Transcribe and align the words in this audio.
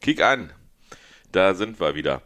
Kick 0.00 0.22
an, 0.22 0.50
da 1.30 1.52
sind 1.52 1.78
wir 1.78 1.94
wieder. 1.94 2.22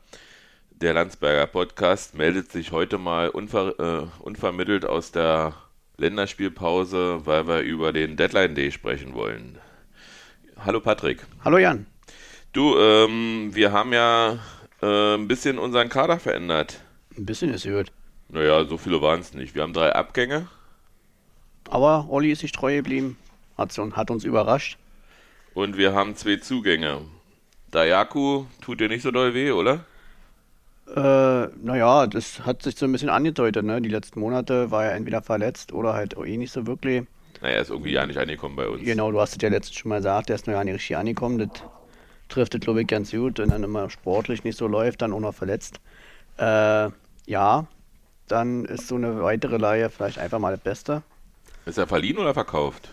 Der 0.71 0.95
Landsberger 0.95 1.49
Podcast 1.49 2.15
meldet 2.15 2.53
sich 2.53 2.71
heute 2.71 2.99
mal 2.99 3.29
unver 3.29 3.75
äh, 3.81 4.23
unvermittelt 4.23 4.85
aus 4.85 5.11
der 5.11 5.55
Länderspielpause, 5.97 7.27
weil 7.27 7.49
wir 7.49 7.61
über 7.63 7.93
den 7.93 8.17
Deadline 8.17 8.55
Day 8.55 8.71
sprechen 8.71 9.15
wollen. 9.15 9.59
Hallo 10.57 10.79
Patrick. 10.79 11.27
Hallo 11.45 11.59
Jan. 11.59 11.87
Du, 12.53 12.79
ähm, 12.79 13.51
wir 13.53 13.73
haben 13.73 13.93
ja 13.93 14.39
äh, 14.81 15.15
ein 15.17 15.27
bisschen 15.27 15.59
unseren 15.59 15.89
Kader 15.89 16.21
verändert. 16.21 16.81
Ein 17.19 17.27
bisschen 17.27 17.53
ist 17.53 17.65
gut. 17.65 17.91
Naja, 18.29 18.65
so 18.67 18.79
viele 18.79 19.03
waren 19.03 19.19
es 19.19 19.35
nicht. 19.35 19.57
Wir 19.57 19.63
haben 19.63 19.73
drei 19.73 19.93
Abgänge. 19.93 20.47
Aber 21.69 22.07
Olli 22.09 22.31
ist 22.31 22.39
sich 22.39 22.53
treu 22.53 22.77
geblieben. 22.77 23.19
Hat, 23.59 23.77
hat 23.77 24.13
uns 24.13 24.23
überrascht. 24.23 24.79
Und 25.55 25.77
wir 25.77 25.93
haben 25.93 26.15
zwei 26.15 26.37
Zugänge. 26.37 27.01
Dayaku 27.75 28.47
tut 28.61 28.81
dir 28.81 28.89
nicht 28.89 29.03
so 29.03 29.11
doll 29.11 29.35
weh, 29.35 29.51
oder? 29.51 29.85
Äh, 30.87 31.49
naja, 31.61 32.07
das 32.07 32.47
hat 32.47 32.63
sich 32.63 32.77
so 32.77 32.87
ein 32.87 32.93
bisschen 32.93 33.09
angedeutet, 33.09 33.65
ne? 33.65 33.83
Die 33.83 33.89
letzten 33.89 34.21
Monate 34.21 34.71
war 34.71 34.85
er 34.85 34.95
entweder 34.95 35.23
verletzt 35.23 35.73
oder 35.73 35.93
halt 35.95 36.17
eh 36.17 36.37
nicht 36.37 36.53
so 36.53 36.67
wirklich. 36.69 37.05
Naja, 37.41 37.57
er 37.57 37.63
ist 37.63 37.71
irgendwie 37.71 37.91
ja 37.91 38.07
nicht 38.07 38.19
angekommen 38.19 38.55
bei 38.55 38.69
uns. 38.69 38.85
Genau, 38.85 39.11
du 39.11 39.21
hast 39.21 39.35
es 39.35 39.43
ja 39.43 39.49
letztens 39.49 39.77
schon 39.79 39.89
mal 39.89 39.97
gesagt, 39.97 40.29
der 40.29 40.37
ist 40.37 40.47
noch 40.47 40.55
gar 40.55 40.63
nicht 40.63 40.75
richtig 40.75 40.97
angekommen. 40.97 41.39
Das 41.39 41.49
trifft, 42.29 42.61
glaube 42.61 42.83
ich, 42.83 42.87
ganz 42.87 43.11
gut. 43.11 43.39
Wenn 43.39 43.49
dann 43.49 43.65
immer 43.65 43.91
sportlich 43.91 44.45
nicht 44.45 44.57
so 44.57 44.69
läuft, 44.69 45.03
dann 45.03 45.13
auch 45.13 45.21
noch 45.21 45.35
verletzt. 45.35 45.81
Äh, 46.39 46.91
ja, 47.27 47.67
dann 48.29 48.65
ist 48.67 48.87
so 48.87 48.95
eine 48.95 49.21
weitere 49.23 49.57
Leihe 49.57 49.91
vielleicht 49.91 50.19
einfach 50.19 50.39
mal 50.39 50.53
das 50.53 50.61
Beste. 50.61 51.03
Ist 51.67 51.79
er 51.79 51.89
verliehen 51.89 52.19
oder 52.19 52.35
verkauft? 52.35 52.91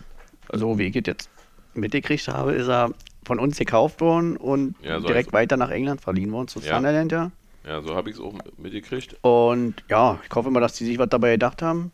Also, 0.48 0.76
wie 0.78 0.88
ich 0.88 1.06
jetzt 1.06 1.30
mitgekriegt 1.74 2.26
habe, 2.26 2.52
ist 2.52 2.68
er 2.68 2.90
von 3.24 3.38
uns 3.38 3.58
gekauft 3.58 4.00
worden 4.00 4.36
und 4.36 4.74
ja, 4.82 5.00
so 5.00 5.06
direkt 5.06 5.32
weiter 5.32 5.56
nach 5.56 5.70
England 5.70 6.00
verliehen 6.00 6.32
worden 6.32 6.48
zu 6.48 6.60
ja. 6.60 6.74
Sunderland, 6.74 7.12
ja. 7.12 7.30
Ja, 7.66 7.80
so 7.80 7.94
habe 7.94 8.10
ich 8.10 8.16
es 8.16 8.22
auch 8.22 8.34
mitgekriegt. 8.58 9.16
Und 9.22 9.74
ja, 9.88 10.18
ich 10.28 10.34
hoffe 10.34 10.50
mal, 10.50 10.60
dass 10.60 10.74
die 10.74 10.84
sich 10.84 10.98
was 10.98 11.08
dabei 11.08 11.32
gedacht 11.32 11.62
haben. 11.62 11.92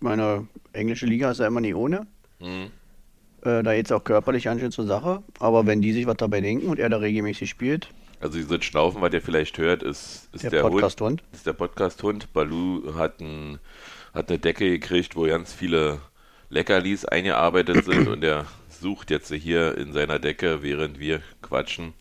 Meine 0.00 0.46
englische 0.72 1.06
Liga 1.06 1.30
ist 1.30 1.40
ja 1.40 1.46
immer 1.46 1.60
nie 1.60 1.74
ohne. 1.74 2.06
Mhm. 2.40 2.70
Äh, 3.42 3.62
da 3.62 3.74
geht 3.74 3.86
es 3.86 3.92
auch 3.92 4.04
körperlich 4.04 4.48
anscheinend 4.48 4.72
zur 4.72 4.86
Sache. 4.86 5.22
Aber 5.38 5.66
wenn 5.66 5.82
die 5.82 5.92
sich 5.92 6.06
was 6.06 6.16
dabei 6.16 6.40
denken 6.40 6.68
und 6.68 6.78
er 6.78 6.88
da 6.88 6.96
regelmäßig 6.96 7.50
spielt. 7.50 7.88
Also 8.20 8.38
dieses 8.38 8.64
Schnaufen, 8.64 9.00
was 9.00 9.12
ihr 9.12 9.22
vielleicht 9.22 9.58
hört, 9.58 9.82
ist, 9.82 10.28
ist 10.32 10.44
der, 10.44 10.50
der 10.50 10.62
Podcast-Hund. 10.62 11.22
Ist 11.32 11.46
der 11.46 11.54
Podcast-Hund. 11.54 12.32
Balu 12.32 12.94
hat, 12.94 13.20
ein, 13.20 13.58
hat 14.14 14.28
eine 14.30 14.38
Decke 14.38 14.70
gekriegt, 14.70 15.16
wo 15.16 15.26
ganz 15.26 15.52
viele 15.52 16.00
Leckerlis 16.48 17.04
eingearbeitet 17.04 17.84
sind 17.84 18.08
und 18.08 18.24
er 18.24 18.46
sucht 18.80 19.10
jetzt 19.10 19.32
hier 19.32 19.76
in 19.78 19.92
seiner 19.92 20.18
Decke, 20.18 20.62
während 20.62 20.98
wir 20.98 21.20
quatschen 21.42 21.92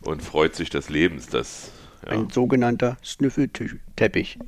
und 0.00 0.22
freut 0.22 0.54
sich 0.54 0.70
des 0.70 0.88
Lebens, 0.88 1.26
dass 1.26 1.70
ja. 2.04 2.12
ein 2.12 2.30
sogenannter 2.30 2.96
Snüffelteppich. 3.04 4.38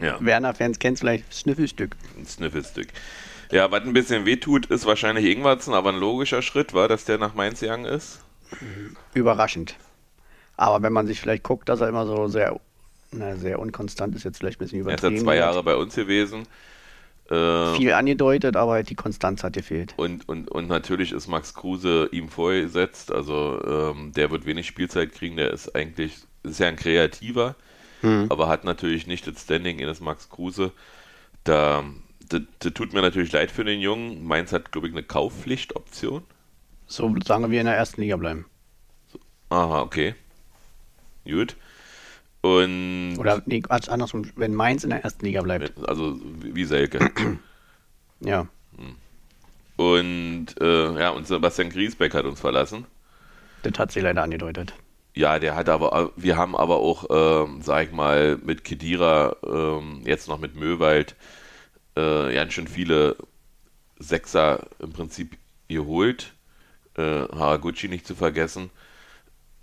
Ja. 0.00 0.18
Werner-Fans 0.20 0.78
kennen 0.78 0.96
vielleicht 0.96 1.32
Snüffelstück. 1.32 1.96
Ein 2.18 2.26
Snüffelstück. 2.26 2.88
Ja, 3.50 3.70
was 3.70 3.82
ein 3.82 3.92
bisschen 3.92 4.24
wehtut, 4.24 4.66
ist 4.66 4.86
wahrscheinlich 4.86 5.26
Ingwarzen, 5.26 5.74
aber 5.74 5.90
ein 5.90 5.98
logischer 5.98 6.42
Schritt 6.42 6.72
war, 6.72 6.88
dass 6.88 7.04
der 7.04 7.18
nach 7.18 7.34
Mainz 7.34 7.60
gegangen 7.60 7.84
ist. 7.84 8.20
Überraschend. 9.14 9.76
Aber 10.56 10.82
wenn 10.82 10.92
man 10.92 11.06
sich 11.06 11.20
vielleicht 11.20 11.42
guckt, 11.42 11.68
dass 11.68 11.80
er 11.80 11.88
immer 11.88 12.06
so 12.06 12.28
sehr, 12.28 12.58
na, 13.10 13.36
sehr 13.36 13.58
unkonstant 13.58 14.14
ist, 14.14 14.24
jetzt 14.24 14.38
vielleicht 14.38 14.58
ein 14.58 14.64
bisschen 14.64 14.80
übertrieben. 14.80 15.04
Er 15.04 15.12
ist 15.12 15.20
ja 15.20 15.24
zwei 15.24 15.36
Jahre 15.36 15.62
bei 15.62 15.76
uns 15.76 15.94
gewesen. 15.94 16.46
Äh, 17.32 17.76
Viel 17.76 17.92
angedeutet, 17.94 18.56
aber 18.56 18.82
die 18.82 18.94
Konstanz 18.94 19.42
hat 19.42 19.54
gefehlt. 19.54 19.94
Und, 19.96 20.28
und, 20.28 20.50
und 20.50 20.68
natürlich 20.68 21.12
ist 21.12 21.28
Max 21.28 21.54
Kruse 21.54 22.08
ihm 22.12 22.28
vorgesetzt. 22.28 23.10
Also 23.10 23.58
ähm, 23.64 24.12
der 24.12 24.30
wird 24.30 24.44
wenig 24.44 24.66
Spielzeit 24.66 25.12
kriegen. 25.12 25.36
Der 25.36 25.50
ist 25.50 25.74
eigentlich, 25.74 26.18
ist 26.42 26.60
ja 26.60 26.68
ein 26.68 26.76
Kreativer, 26.76 27.56
hm. 28.02 28.26
aber 28.28 28.48
hat 28.48 28.64
natürlich 28.64 29.06
nicht 29.06 29.26
das 29.26 29.40
Standing 29.40 29.78
in 29.78 29.86
das 29.86 30.00
Max 30.00 30.28
Kruse. 30.28 30.72
Da, 31.44 31.82
das, 32.28 32.42
das 32.58 32.74
tut 32.74 32.92
mir 32.92 33.00
natürlich 33.00 33.32
leid 33.32 33.50
für 33.50 33.64
den 33.64 33.80
Jungen. 33.80 34.26
Mainz 34.26 34.52
hat, 34.52 34.70
glaube 34.70 34.88
ich, 34.88 34.92
eine 34.92 35.02
Kaufpflichtoption. 35.02 36.24
So 36.86 37.14
sagen 37.24 37.50
wir 37.50 37.60
in 37.60 37.66
der 37.66 37.76
ersten 37.76 38.02
Liga 38.02 38.16
bleiben. 38.18 38.44
So, 39.10 39.18
aha, 39.48 39.80
okay. 39.80 40.14
Gut. 41.24 41.56
Und 42.42 43.16
Oder 43.18 43.40
nee, 43.46 43.62
als 43.68 43.88
andersrum, 43.88 44.24
wenn 44.36 44.54
Mainz 44.54 44.82
in 44.82 44.90
der 44.90 45.02
ersten 45.02 45.24
Liga 45.24 45.42
bleibt. 45.42 45.72
Also 45.88 46.20
wie 46.40 46.64
Selke. 46.64 47.10
ja. 48.20 48.48
Hm. 48.76 48.96
Und 49.76 50.46
äh, 50.60 51.00
ja, 51.00 51.10
und 51.10 51.26
Sebastian 51.26 51.70
Griesbeck 51.70 52.14
hat 52.14 52.24
uns 52.24 52.40
verlassen. 52.40 52.84
Das 53.62 53.78
hat 53.78 53.92
sie 53.92 54.00
leider 54.00 54.22
angedeutet. 54.22 54.74
Ja, 55.14 55.38
der 55.38 55.54
hat 55.54 55.68
aber, 55.68 56.10
wir 56.16 56.36
haben 56.36 56.56
aber 56.56 56.78
auch, 56.78 57.04
ähm, 57.10 57.62
sag 57.62 57.86
ich 57.86 57.92
mal, 57.92 58.38
mit 58.38 58.64
Kedira, 58.64 59.36
ähm, 59.46 60.00
jetzt 60.04 60.26
noch 60.26 60.40
mit 60.40 60.56
Möwald, 60.56 61.14
äh, 61.96 62.34
ganz 62.34 62.54
schön 62.54 62.66
viele 62.66 63.16
Sechser 63.98 64.66
im 64.80 64.92
Prinzip 64.92 65.36
geholt. 65.68 66.32
Äh, 66.96 67.02
Haraguchi 67.02 67.88
nicht 67.88 68.06
zu 68.06 68.14
vergessen. 68.14 68.70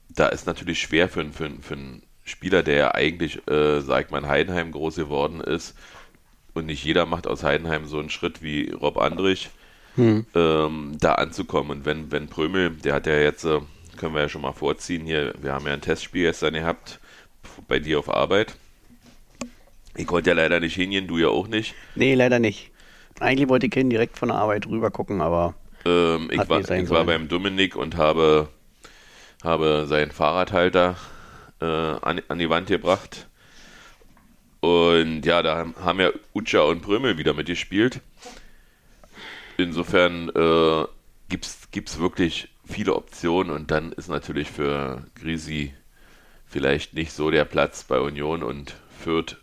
Da 0.07 0.27
ist 0.27 0.47
natürlich 0.47 0.79
schwer 0.79 1.09
für, 1.09 1.25
für, 1.25 1.49
für 1.61 1.73
einen 1.73 2.03
Spieler, 2.29 2.63
der 2.63 2.75
ja 2.75 2.95
eigentlich, 2.95 3.47
äh, 3.47 3.81
sag 3.81 4.11
mal, 4.11 4.19
in 4.19 4.27
Heidenheim 4.27 4.71
groß 4.71 4.95
geworden 4.95 5.41
ist. 5.41 5.75
Und 6.53 6.65
nicht 6.65 6.83
jeder 6.83 7.05
macht 7.05 7.27
aus 7.27 7.43
Heidenheim 7.43 7.85
so 7.85 7.99
einen 7.99 8.09
Schritt 8.09 8.41
wie 8.41 8.71
Rob 8.71 8.97
Andrich, 8.97 9.49
hm. 9.95 10.25
ähm, 10.35 10.97
da 10.99 11.15
anzukommen. 11.15 11.71
Und 11.71 11.85
wenn, 11.85 12.11
wenn 12.11 12.27
Prömel, 12.27 12.71
der 12.71 12.93
hat 12.93 13.07
ja 13.07 13.17
jetzt, 13.17 13.45
äh, 13.45 13.59
können 13.97 14.13
wir 14.13 14.21
ja 14.21 14.29
schon 14.29 14.41
mal 14.41 14.53
vorziehen 14.53 15.05
hier, 15.05 15.33
wir 15.41 15.53
haben 15.53 15.65
ja 15.67 15.73
ein 15.73 15.81
Testspiel 15.81 16.23
gestern 16.23 16.53
gehabt, 16.53 16.99
bei 17.67 17.79
dir 17.79 17.99
auf 17.99 18.09
Arbeit. 18.09 18.55
Ich 19.95 20.07
konnte 20.07 20.29
ja 20.29 20.35
leider 20.35 20.59
nicht 20.59 20.75
hingehen, 20.75 21.07
du 21.07 21.17
ja 21.17 21.27
auch 21.27 21.47
nicht. 21.47 21.75
Nee, 21.95 22.15
leider 22.15 22.39
nicht. 22.39 22.71
Eigentlich 23.19 23.49
wollte 23.49 23.67
ich 23.67 23.73
hin 23.73 23.89
direkt 23.89 24.17
von 24.17 24.29
der 24.29 24.37
Arbeit 24.37 24.67
rüber 24.67 24.91
gucken, 24.91 25.21
aber. 25.21 25.55
Ähm, 25.85 26.29
ich 26.31 26.49
war, 26.49 26.59
ich 26.59 26.89
war 26.89 27.05
beim 27.05 27.27
Dominik 27.27 27.75
und 27.75 27.97
habe, 27.97 28.47
habe 29.43 29.85
seinen 29.87 30.11
Fahrradhalter 30.11 30.95
äh, 31.61 31.65
an, 31.65 32.21
an, 32.27 32.39
die 32.39 32.49
Wand 32.49 32.67
gebracht. 32.67 33.27
Und 34.61 35.25
ja, 35.25 35.41
da 35.41 35.73
haben 35.81 35.99
ja 35.99 36.11
Ucha 36.33 36.61
und 36.61 36.81
Brömel 36.81 37.17
wieder 37.17 37.33
mitgespielt. 37.33 38.01
Insofern 39.57 40.29
äh, 40.29 40.85
gibt 41.29 41.45
es 41.89 41.99
wirklich 41.99 42.49
viele 42.65 42.95
Optionen 42.95 43.51
und 43.51 43.71
dann 43.71 43.91
ist 43.93 44.09
natürlich 44.09 44.49
für 44.49 45.05
Grisi 45.15 45.73
vielleicht 46.45 46.93
nicht 46.93 47.11
so 47.11 47.31
der 47.31 47.45
Platz 47.45 47.83
bei 47.83 47.99
Union 47.99 48.43
und 48.43 48.75
Fürth 48.99 49.37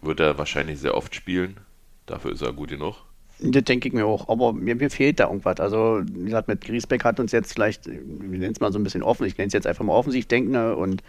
wird 0.00 0.20
er 0.20 0.38
wahrscheinlich 0.38 0.78
sehr 0.78 0.94
oft 0.94 1.14
spielen. 1.14 1.58
Dafür 2.06 2.32
ist 2.32 2.42
er 2.42 2.52
gut 2.52 2.70
genug. 2.70 2.96
Das 3.38 3.64
denke 3.64 3.88
ich 3.88 3.94
mir 3.94 4.06
auch. 4.06 4.28
Aber 4.28 4.52
mir, 4.52 4.76
mir, 4.76 4.90
fehlt 4.90 5.20
da 5.20 5.24
irgendwas. 5.24 5.60
Also, 5.60 6.00
wie 6.10 6.24
gesagt, 6.24 6.48
mit 6.48 6.62
Griesbeck 6.62 7.04
hat 7.04 7.20
uns 7.20 7.32
jetzt 7.32 7.52
vielleicht, 7.52 7.86
wir 7.86 8.38
nennen 8.38 8.52
es 8.52 8.60
mal 8.60 8.72
so 8.72 8.78
ein 8.78 8.84
bisschen 8.84 9.02
offen, 9.02 9.26
ich 9.26 9.36
nenne 9.36 9.48
es 9.48 9.52
jetzt 9.52 9.66
einfach 9.66 9.84
mal 9.84 9.92
offensiv 9.92 10.26
denkende 10.26 10.76
und 10.76 11.02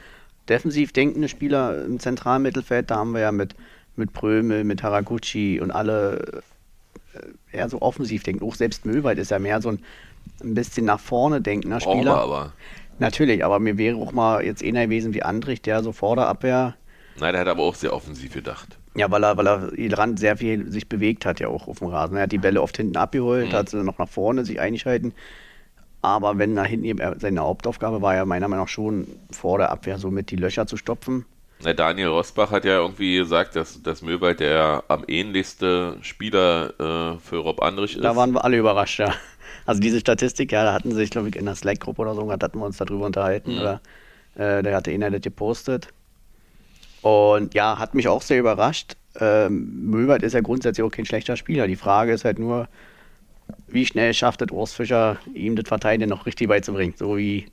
defensiv 0.50 0.92
denkende 0.92 1.28
Spieler 1.28 1.86
im 1.86 2.00
zentralen 2.00 2.44
Mittelfeld. 2.44 2.92
Da 2.92 2.98
haben 2.98 3.12
wir 3.12 3.22
ja 3.22 3.32
mit, 3.32 3.56
mit 3.96 4.14
Prömel, 4.14 4.64
mit 4.64 4.84
Haraguchi 4.84 5.60
und 5.60 5.72
alle 5.72 6.42
äh, 7.14 7.58
eher 7.58 7.70
so 7.70 7.82
offensiv 7.82 8.24
denken. 8.24 8.46
Auch 8.46 8.56
selbst 8.56 8.86
Möwald 8.86 9.20
ist 9.20 9.32
ja 9.32 9.40
mehr 9.40 9.62
so 9.62 9.70
ein, 9.70 9.80
ein 10.44 10.54
bisschen 10.54 10.86
nach 10.86 11.00
vorne 11.00 11.42
denkender 11.42 11.80
Spieler. 11.80 12.16
Brauchen 12.16 12.32
aber. 12.32 12.54
Natürlich, 13.00 13.46
aber 13.46 13.60
mir 13.60 13.78
wäre 13.78 13.98
auch 13.98 14.12
mal 14.12 14.44
jetzt 14.44 14.64
einer 14.64 14.86
gewesen 14.86 15.14
wie 15.14 15.24
Andrich, 15.24 15.62
der 15.62 15.84
so 15.84 15.92
Vorderabwehr. 15.92 16.76
Nein, 17.20 17.34
der 17.34 17.42
hat 17.42 17.48
aber 17.48 17.64
auch 17.64 17.76
sehr 17.76 17.94
offensiv 17.94 18.34
gedacht. 18.34 18.78
Ja, 18.96 19.12
weil 19.12 19.24
er, 19.24 19.38
weil 19.38 19.48
er 19.48 19.98
Rand 19.98 20.20
sehr 20.20 20.38
viel 20.38 20.72
sich 20.72 20.90
bewegt 20.90 21.26
hat, 21.26 21.40
ja 21.40 21.48
auch 21.48 21.68
auf 21.68 21.80
dem 21.80 21.88
Rasen. 21.88 22.18
Er 22.18 22.24
hat 22.24 22.32
die 22.32 22.40
Bälle 22.40 22.62
oft 22.62 22.78
hinten 22.78 22.98
abgeholt, 22.98 23.50
mhm. 23.50 23.54
hat 23.54 23.70
sie 23.70 23.84
noch 23.84 24.00
nach 24.00 24.10
vorne 24.10 24.44
sich 24.44 24.60
eingeschalten. 24.60 25.14
Aber 26.16 26.38
wenn 26.38 26.56
da 26.56 26.64
hinten 26.64 26.86
eben 26.86 27.20
seine 27.20 27.42
Hauptaufgabe 27.42 28.02
war 28.02 28.16
ja 28.16 28.26
meiner 28.26 28.48
Meinung 28.48 28.66
nach 28.66 28.70
schon 28.70 29.08
vor 29.32 29.58
der 29.58 29.72
Abwehr 29.72 29.98
so 29.98 30.12
mit 30.12 30.32
die 30.32 30.36
Löcher 30.36 30.68
zu 30.68 30.78
stopfen. 30.78 31.26
Na, 31.64 31.74
Daniel 31.74 32.10
Rosbach 32.10 32.52
hat 32.52 32.66
ja 32.66 32.78
irgendwie 32.78 33.18
gesagt, 33.18 33.56
dass, 33.56 33.82
dass 33.82 34.02
Möwald 34.02 34.40
der 34.40 34.84
am 34.90 35.04
ähnlichste 35.08 35.98
Spieler 36.02 36.70
äh, 36.80 37.20
für 37.20 37.38
Rob 37.38 37.64
Andrich 37.64 37.96
ist. 37.96 38.04
Da 38.04 38.16
waren 38.16 38.32
wir 38.32 38.44
alle 38.44 38.58
überrascht, 38.58 39.00
ja. 39.00 39.14
Also 39.66 39.82
diese 39.82 40.00
Statistik, 40.00 40.52
ja, 40.52 40.64
da 40.64 40.74
hatten 40.74 40.92
sie 40.92 40.98
sich, 40.98 41.10
glaube 41.10 41.30
ich, 41.30 41.36
in 41.36 41.46
der 41.46 41.56
Slack-Gruppe 41.56 42.02
oder 42.04 42.16
so, 42.16 42.26
da 42.26 42.46
hatten 42.46 42.60
wir 42.60 42.66
uns 42.66 42.78
darüber 42.78 43.06
unterhalten. 43.06 43.54
Mhm. 43.54 43.60
Oder, 43.60 43.82
äh, 44.36 44.62
der 44.62 44.76
hatte 44.76 44.92
Inhalt 44.92 45.24
gepostet. 45.24 45.88
Und 47.02 47.54
ja, 47.54 47.80
hat 47.80 47.96
mich 47.96 48.08
auch 48.08 48.22
sehr 48.22 48.40
überrascht. 48.40 48.96
Ähm, 49.20 49.90
Möwald 49.90 50.24
ist 50.24 50.34
ja 50.34 50.42
grundsätzlich 50.42 50.86
auch 50.86 50.92
kein 50.92 51.06
schlechter 51.06 51.36
Spieler. 51.38 51.68
Die 51.68 51.76
Frage 51.76 52.14
ist 52.14 52.24
halt 52.24 52.38
nur, 52.40 52.68
wie 53.68 53.86
schnell 53.86 54.14
schafft 54.14 54.42
es 54.42 54.52
Urs 54.52 54.74
Fischer, 54.74 55.18
ihm 55.34 55.56
das 55.56 55.68
Verteidigen 55.68 56.10
noch 56.10 56.26
richtig 56.26 56.48
beizubringen, 56.48 56.94
so 56.98 57.18
wie 57.18 57.48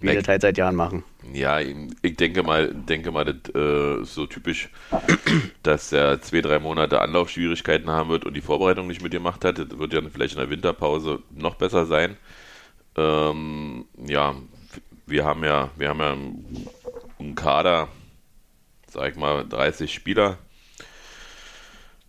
wir 0.00 0.14
das 0.14 0.28
halt 0.28 0.42
seit 0.42 0.56
Jahren 0.58 0.76
machen. 0.76 1.02
Ja, 1.32 1.58
ich 1.60 2.16
denke 2.16 2.42
mal, 2.42 2.72
denke 2.72 3.10
mal, 3.10 3.24
das 3.24 3.54
äh, 3.54 4.02
ist 4.02 4.14
so 4.14 4.26
typisch, 4.26 4.68
dass 5.62 5.92
er 5.92 6.20
zwei, 6.22 6.40
drei 6.40 6.58
Monate 6.60 7.00
Anlaufschwierigkeiten 7.00 7.90
haben 7.90 8.08
wird 8.08 8.24
und 8.24 8.34
die 8.34 8.40
Vorbereitung 8.40 8.86
nicht 8.86 9.02
mitgemacht 9.02 9.44
hat. 9.44 9.58
Das 9.58 9.78
wird 9.78 9.92
ja 9.92 10.00
vielleicht 10.12 10.34
in 10.34 10.40
der 10.40 10.50
Winterpause 10.50 11.20
noch 11.34 11.56
besser 11.56 11.86
sein. 11.86 12.16
Ähm, 12.96 13.86
ja, 14.06 14.36
wir 15.06 15.24
haben 15.24 15.44
ja, 15.44 15.70
wir 15.76 15.88
haben 15.88 16.00
ja 16.00 16.16
einen 17.18 17.34
Kader, 17.34 17.88
sag 18.88 19.12
ich 19.12 19.16
mal, 19.16 19.44
30 19.48 19.92
Spieler. 19.92 20.38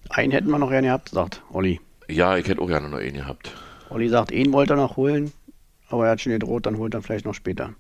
Einen 0.10 0.32
hätten 0.32 0.50
wir 0.50 0.60
noch 0.60 0.70
gerne 0.70 0.88
gehabt, 0.88 1.10
sagt 1.10 1.42
Olli. 1.52 1.80
Ja, 2.10 2.38
ich 2.38 2.48
hätte 2.48 2.62
auch 2.62 2.68
gerne 2.68 2.90
noch 2.90 2.98
einen 2.98 3.14
gehabt. 3.14 3.52
Olli 3.90 4.10
sagt, 4.10 4.34
einen 4.34 4.52
wollte 4.52 4.74
er 4.74 4.78
noch 4.78 4.98
holen, 4.98 5.32
aber 5.90 6.06
er 6.06 6.12
hat 6.12 6.22
schon 6.22 6.34
gedroht, 6.34 6.66
dann 6.66 6.78
holt 6.78 6.94
er 6.94 7.02
vielleicht 7.02 7.26
noch 7.26 7.34
später. 7.34 7.74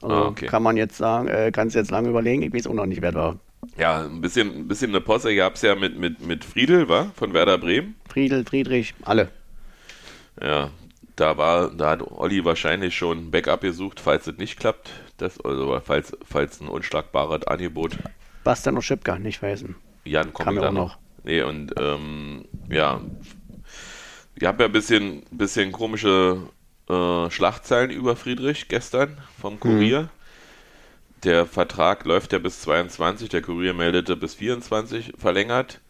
Also 0.00 0.14
ah, 0.14 0.26
okay. 0.26 0.46
kann 0.46 0.62
man 0.62 0.76
jetzt 0.76 0.96
sagen, 0.96 1.28
äh, 1.28 1.50
kannst 1.52 1.74
jetzt 1.74 1.90
lange 1.90 2.08
überlegen, 2.08 2.42
ich 2.42 2.52
weiß 2.52 2.66
auch 2.66 2.74
noch 2.74 2.86
nicht, 2.86 3.02
wer 3.02 3.14
war. 3.14 3.38
Ja, 3.76 4.04
ein 4.04 4.20
bisschen, 4.20 4.54
ein 4.54 4.68
bisschen 4.68 4.90
eine 4.90 5.00
Posse 5.00 5.34
gab 5.34 5.54
es 5.54 5.62
ja 5.62 5.74
mit, 5.74 5.98
mit, 5.98 6.24
mit 6.24 6.44
Friedel, 6.44 6.88
war 6.88 7.10
von 7.16 7.32
Werder 7.32 7.58
Bremen. 7.58 7.94
Friedel, 8.08 8.44
Friedrich, 8.44 8.94
alle. 9.02 9.30
Ja, 10.40 10.70
da 11.16 11.36
war, 11.36 11.70
da 11.70 11.90
hat 11.90 12.02
Olli 12.02 12.44
wahrscheinlich 12.44 12.96
schon 12.96 13.30
Backup 13.30 13.62
gesucht, 13.62 14.00
falls 14.00 14.26
es 14.26 14.36
nicht 14.36 14.58
klappt. 14.58 14.90
Das, 15.16 15.40
also 15.40 15.80
falls, 15.84 16.16
falls 16.24 16.60
ein 16.60 16.68
unschlagbares 16.68 17.46
Angebot. 17.46 17.96
Bastian 18.42 18.76
und 18.76 18.82
Schipka, 18.82 19.18
nicht 19.18 19.38
vergessen. 19.38 19.76
Jan 20.04 20.32
kommt 20.32 20.58
da 20.58 20.70
noch. 20.70 20.72
noch. 20.72 20.98
Nee, 21.24 21.42
und 21.42 21.72
ähm, 21.78 22.44
ja, 22.68 23.00
ich 24.36 24.44
habe 24.44 24.64
ja 24.64 24.68
ein 24.68 24.72
bisschen, 24.72 25.22
bisschen 25.30 25.72
komische 25.72 26.38
äh, 26.88 27.30
Schlagzeilen 27.30 27.90
über 27.90 28.16
Friedrich 28.16 28.68
gestern 28.68 29.18
vom 29.40 29.60
Kurier. 29.60 30.00
Hm. 30.00 30.08
Der 31.24 31.46
Vertrag 31.46 32.04
läuft 32.04 32.32
ja 32.32 32.38
bis 32.38 32.60
22, 32.60 33.28
der 33.30 33.42
Kurier 33.42 33.72
meldete 33.72 34.16
bis 34.16 34.34
24 34.34 35.14
verlängert. 35.16 35.80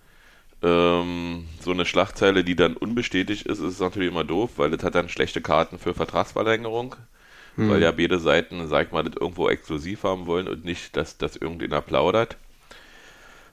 Ähm, 0.62 1.46
so 1.60 1.72
eine 1.72 1.84
Schlagzeile, 1.84 2.44
die 2.44 2.54
dann 2.54 2.76
unbestätigt 2.76 3.46
ist, 3.46 3.58
ist 3.58 3.80
natürlich 3.80 4.10
immer 4.10 4.24
doof, 4.24 4.52
weil 4.56 4.70
das 4.70 4.84
hat 4.84 4.94
dann 4.94 5.08
schlechte 5.08 5.40
Karten 5.40 5.78
für 5.78 5.94
Vertragsverlängerung. 5.94 6.96
Hm. 7.56 7.70
Weil 7.70 7.82
ja 7.82 7.90
beide 7.90 8.18
Seiten, 8.18 8.66
sag 8.68 8.86
ich 8.86 8.92
mal, 8.92 9.04
das 9.04 9.14
irgendwo 9.20 9.48
exklusiv 9.48 10.04
haben 10.04 10.26
wollen 10.26 10.48
und 10.48 10.64
nicht, 10.64 10.96
dass 10.96 11.18
das 11.18 11.36
irgendjemand 11.36 11.86
plaudert. 11.86 12.36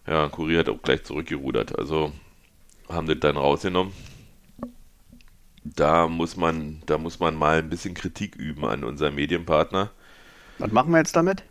Ja, 0.07 0.27
Kurier 0.29 0.59
hat 0.59 0.69
auch 0.69 0.81
gleich 0.81 1.03
zurückgerudert. 1.03 1.77
Also 1.77 2.11
haben 2.89 3.07
das 3.07 3.19
dann 3.19 3.37
rausgenommen. 3.37 3.94
Da 5.63 6.07
muss 6.07 6.37
man, 6.37 6.81
da 6.87 6.97
muss 6.97 7.19
man 7.19 7.35
mal 7.35 7.59
ein 7.59 7.69
bisschen 7.69 7.93
Kritik 7.93 8.35
üben 8.35 8.65
an 8.65 8.83
unseren 8.83 9.15
Medienpartner. 9.15 9.91
Was 10.59 10.71
machen 10.71 10.91
wir 10.91 10.99
jetzt 10.99 11.15
damit? 11.17 11.43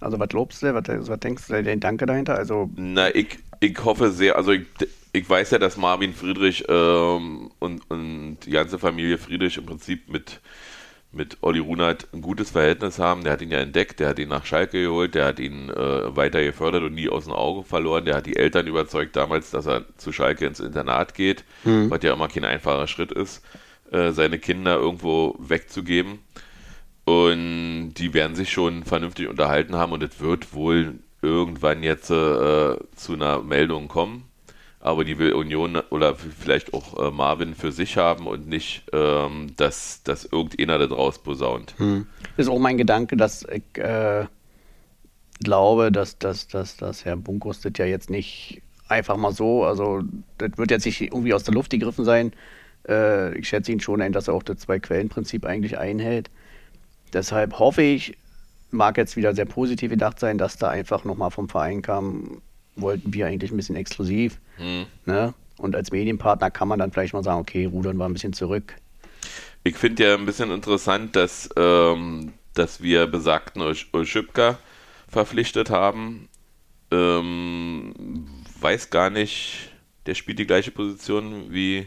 Also 0.00 0.18
was 0.20 0.32
lobst 0.32 0.62
du, 0.62 0.74
was, 0.74 1.08
was 1.08 1.20
denkst 1.20 1.46
du, 1.48 1.62
den 1.62 1.80
Danke 1.80 2.06
dahinter? 2.06 2.36
Also 2.36 2.70
Na, 2.74 3.14
ich, 3.14 3.38
ich 3.60 3.84
hoffe 3.84 4.10
sehr, 4.12 4.36
also 4.36 4.52
ich, 4.52 4.66
ich 5.12 5.28
weiß 5.28 5.50
ja, 5.52 5.58
dass 5.58 5.76
Marvin 5.76 6.14
Friedrich 6.14 6.64
ähm, 6.68 7.50
und, 7.58 7.90
und 7.90 8.38
die 8.44 8.50
ganze 8.50 8.78
Familie 8.78 9.18
Friedrich 9.18 9.56
im 9.56 9.66
Prinzip 9.66 10.08
mit, 10.08 10.40
mit 11.18 11.36
Olli 11.42 11.58
Runert 11.58 12.08
ein 12.14 12.22
gutes 12.22 12.50
Verhältnis 12.52 12.98
haben. 12.98 13.24
Der 13.24 13.34
hat 13.34 13.42
ihn 13.42 13.50
ja 13.50 13.58
entdeckt, 13.58 14.00
der 14.00 14.08
hat 14.08 14.18
ihn 14.18 14.28
nach 14.28 14.46
Schalke 14.46 14.80
geholt, 14.84 15.14
der 15.14 15.26
hat 15.26 15.40
ihn 15.40 15.68
äh, 15.68 16.16
weiter 16.16 16.42
gefördert 16.42 16.84
und 16.84 16.94
nie 16.94 17.10
aus 17.10 17.24
dem 17.24 17.34
Auge 17.34 17.64
verloren. 17.64 18.06
Der 18.06 18.16
hat 18.16 18.26
die 18.26 18.36
Eltern 18.36 18.66
überzeugt 18.66 19.16
damals, 19.16 19.50
dass 19.50 19.66
er 19.66 19.84
zu 19.98 20.12
Schalke 20.12 20.46
ins 20.46 20.60
Internat 20.60 21.14
geht, 21.14 21.44
mhm. 21.64 21.90
was 21.90 22.02
ja 22.02 22.14
immer 22.14 22.28
kein 22.28 22.44
einfacher 22.44 22.86
Schritt 22.86 23.12
ist, 23.12 23.44
äh, 23.90 24.12
seine 24.12 24.38
Kinder 24.38 24.76
irgendwo 24.76 25.36
wegzugeben. 25.38 26.20
Und 27.04 27.94
die 27.94 28.14
werden 28.14 28.36
sich 28.36 28.52
schon 28.52 28.84
vernünftig 28.84 29.28
unterhalten 29.28 29.74
haben 29.76 29.92
und 29.92 30.02
es 30.02 30.20
wird 30.20 30.54
wohl 30.54 31.00
irgendwann 31.20 31.82
jetzt 31.82 32.10
äh, 32.10 32.76
zu 32.94 33.12
einer 33.14 33.42
Meldung 33.42 33.88
kommen. 33.88 34.24
Aber 34.80 35.04
die 35.04 35.18
will 35.18 35.32
Union 35.32 35.76
oder 35.90 36.14
vielleicht 36.14 36.72
auch 36.72 37.08
äh, 37.08 37.10
Marvin 37.10 37.54
für 37.54 37.72
sich 37.72 37.96
haben 37.96 38.26
und 38.26 38.48
nicht, 38.48 38.84
ähm, 38.92 39.48
dass, 39.56 40.02
dass 40.04 40.24
irgendeiner 40.24 40.78
da 40.78 40.86
draus 40.86 41.18
posaunt. 41.18 41.74
Hm. 41.78 42.06
Das 42.36 42.46
ist 42.46 42.52
auch 42.52 42.60
mein 42.60 42.78
Gedanke, 42.78 43.16
dass 43.16 43.42
ich 43.42 43.76
äh, 43.76 44.26
glaube, 45.40 45.90
dass, 45.90 46.18
dass, 46.18 46.46
dass, 46.46 46.76
dass 46.76 47.04
Herr 47.04 47.16
Bunkus 47.16 47.60
das 47.60 47.72
ja 47.76 47.86
jetzt 47.86 48.08
nicht 48.08 48.62
einfach 48.88 49.16
mal 49.16 49.32
so, 49.32 49.64
also 49.64 50.02
das 50.38 50.56
wird 50.56 50.70
jetzt 50.70 50.86
nicht 50.86 51.00
irgendwie 51.00 51.34
aus 51.34 51.44
der 51.44 51.54
Luft 51.54 51.70
gegriffen 51.70 52.04
sein. 52.04 52.32
Äh, 52.88 53.36
ich 53.38 53.48
schätze 53.48 53.72
ihn 53.72 53.80
schon 53.80 54.00
ein, 54.00 54.12
dass 54.12 54.28
er 54.28 54.34
auch 54.34 54.42
das 54.42 54.58
Zwei-Quellen-Prinzip 54.58 55.44
eigentlich 55.44 55.78
einhält. 55.78 56.30
Deshalb 57.12 57.58
hoffe 57.58 57.82
ich, 57.82 58.16
mag 58.70 58.96
jetzt 58.96 59.16
wieder 59.16 59.34
sehr 59.34 59.46
positiv 59.46 59.90
gedacht 59.90 60.18
sein, 60.20 60.38
dass 60.38 60.56
da 60.56 60.68
einfach 60.68 61.04
nochmal 61.04 61.30
vom 61.30 61.48
Verein 61.48 61.82
kam, 61.82 62.42
wollten 62.80 63.12
wir 63.12 63.26
eigentlich 63.26 63.50
ein 63.50 63.56
bisschen 63.56 63.76
exklusiv. 63.76 64.40
Mhm. 64.58 64.86
Ne? 65.06 65.34
Und 65.58 65.74
als 65.74 65.90
Medienpartner 65.90 66.50
kann 66.50 66.68
man 66.68 66.78
dann 66.78 66.92
vielleicht 66.92 67.12
mal 67.12 67.24
sagen, 67.24 67.40
okay, 67.40 67.66
rudern 67.66 67.96
wir 67.96 68.04
ein 68.04 68.12
bisschen 68.12 68.32
zurück. 68.32 68.76
Ich 69.64 69.76
finde 69.76 70.04
ja 70.04 70.14
ein 70.14 70.24
bisschen 70.24 70.50
interessant, 70.50 71.16
dass, 71.16 71.50
ähm, 71.56 72.32
dass 72.54 72.82
wir 72.82 73.06
besagten 73.06 73.62
Olschipka 73.62 74.58
verpflichtet 75.08 75.70
haben. 75.70 76.28
Ähm, 76.90 77.94
weiß 78.60 78.90
gar 78.90 79.10
nicht, 79.10 79.72
der 80.06 80.14
spielt 80.14 80.38
die 80.38 80.46
gleiche 80.46 80.70
Position 80.70 81.52
wie 81.52 81.86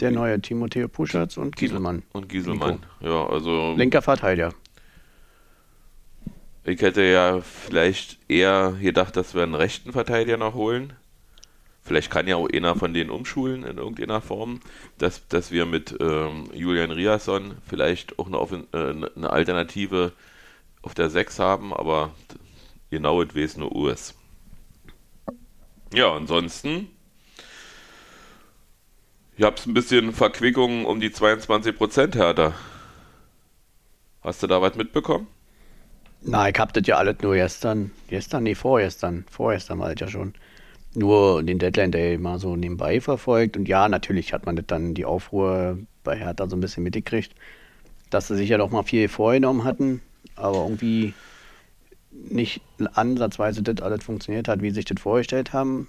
der 0.00 0.10
neue 0.10 0.40
Timotheo 0.40 0.88
Puschatz 0.88 1.36
und 1.36 1.56
Gieselmann. 1.56 2.02
Und 2.12 2.28
Gieselmann, 2.28 2.80
Nico. 3.00 3.12
ja, 3.12 3.26
also. 3.26 3.74
Linker 3.76 4.02
Verteidiger. 4.02 4.52
Ich 6.68 6.82
hätte 6.82 7.02
ja 7.04 7.40
vielleicht 7.42 8.18
eher 8.28 8.72
gedacht, 8.72 9.16
dass 9.16 9.36
wir 9.36 9.44
einen 9.44 9.54
rechten 9.54 9.92
Verteidiger 9.92 10.36
noch 10.36 10.54
holen. 10.54 10.94
Vielleicht 11.84 12.10
kann 12.10 12.26
ja 12.26 12.34
auch 12.34 12.48
einer 12.50 12.74
von 12.74 12.92
denen 12.92 13.10
umschulen 13.10 13.62
in 13.62 13.78
irgendeiner 13.78 14.20
Form, 14.20 14.58
dass, 14.98 15.28
dass 15.28 15.52
wir 15.52 15.64
mit 15.64 15.94
ähm, 16.00 16.50
Julian 16.52 16.90
Riasson 16.90 17.56
vielleicht 17.68 18.18
auch 18.18 18.26
eine, 18.26 18.66
äh, 18.72 19.08
eine 19.14 19.30
Alternative 19.30 20.10
auf 20.82 20.94
der 20.94 21.08
6 21.08 21.38
haben, 21.38 21.72
aber 21.72 22.12
genau 22.90 23.22
es 23.22 23.36
weiß 23.36 23.58
nur 23.58 23.74
US. 23.76 24.14
Ja, 25.94 26.12
ansonsten 26.12 26.88
ich 29.36 29.44
hab's 29.44 29.66
ein 29.66 29.74
bisschen 29.74 30.12
Verquickung 30.12 30.84
um 30.84 30.98
die 30.98 31.10
22% 31.10 32.16
härter. 32.16 32.54
Hast 34.22 34.42
du 34.42 34.48
da 34.48 34.60
was 34.60 34.74
mitbekommen? 34.74 35.28
Na, 36.22 36.48
ich 36.48 36.58
hab 36.58 36.72
das 36.72 36.86
ja 36.86 36.96
alles 36.96 37.16
nur 37.22 37.34
gestern, 37.34 37.92
gestern, 38.08 38.42
nee, 38.44 38.54
vorgestern, 38.54 39.24
vorgestern 39.30 39.78
war 39.78 39.94
das 39.94 40.00
ja 40.00 40.08
schon, 40.08 40.34
nur 40.94 41.42
den 41.42 41.58
Deadline 41.58 41.92
Day 41.92 42.18
mal 42.18 42.38
so 42.38 42.56
nebenbei 42.56 43.00
verfolgt. 43.00 43.56
Und 43.56 43.68
ja, 43.68 43.88
natürlich 43.88 44.32
hat 44.32 44.46
man 44.46 44.56
das 44.56 44.66
dann 44.66 44.94
die 44.94 45.04
Aufruhr 45.04 45.78
bei 46.02 46.16
Hertha 46.16 46.48
so 46.48 46.56
ein 46.56 46.60
bisschen 46.60 46.82
mitgekriegt, 46.82 47.32
dass 48.10 48.28
sie 48.28 48.36
sich 48.36 48.48
ja 48.48 48.58
doch 48.58 48.70
mal 48.70 48.82
viel 48.82 49.08
vorgenommen 49.08 49.64
hatten, 49.64 50.00
aber 50.36 50.62
irgendwie 50.62 51.14
nicht 52.10 52.62
ansatzweise 52.94 53.62
das 53.62 53.84
alles 53.84 54.04
funktioniert 54.04 54.48
hat, 54.48 54.62
wie 54.62 54.70
sie 54.70 54.76
sich 54.76 54.84
das 54.86 55.00
vorgestellt 55.00 55.52
haben. 55.52 55.88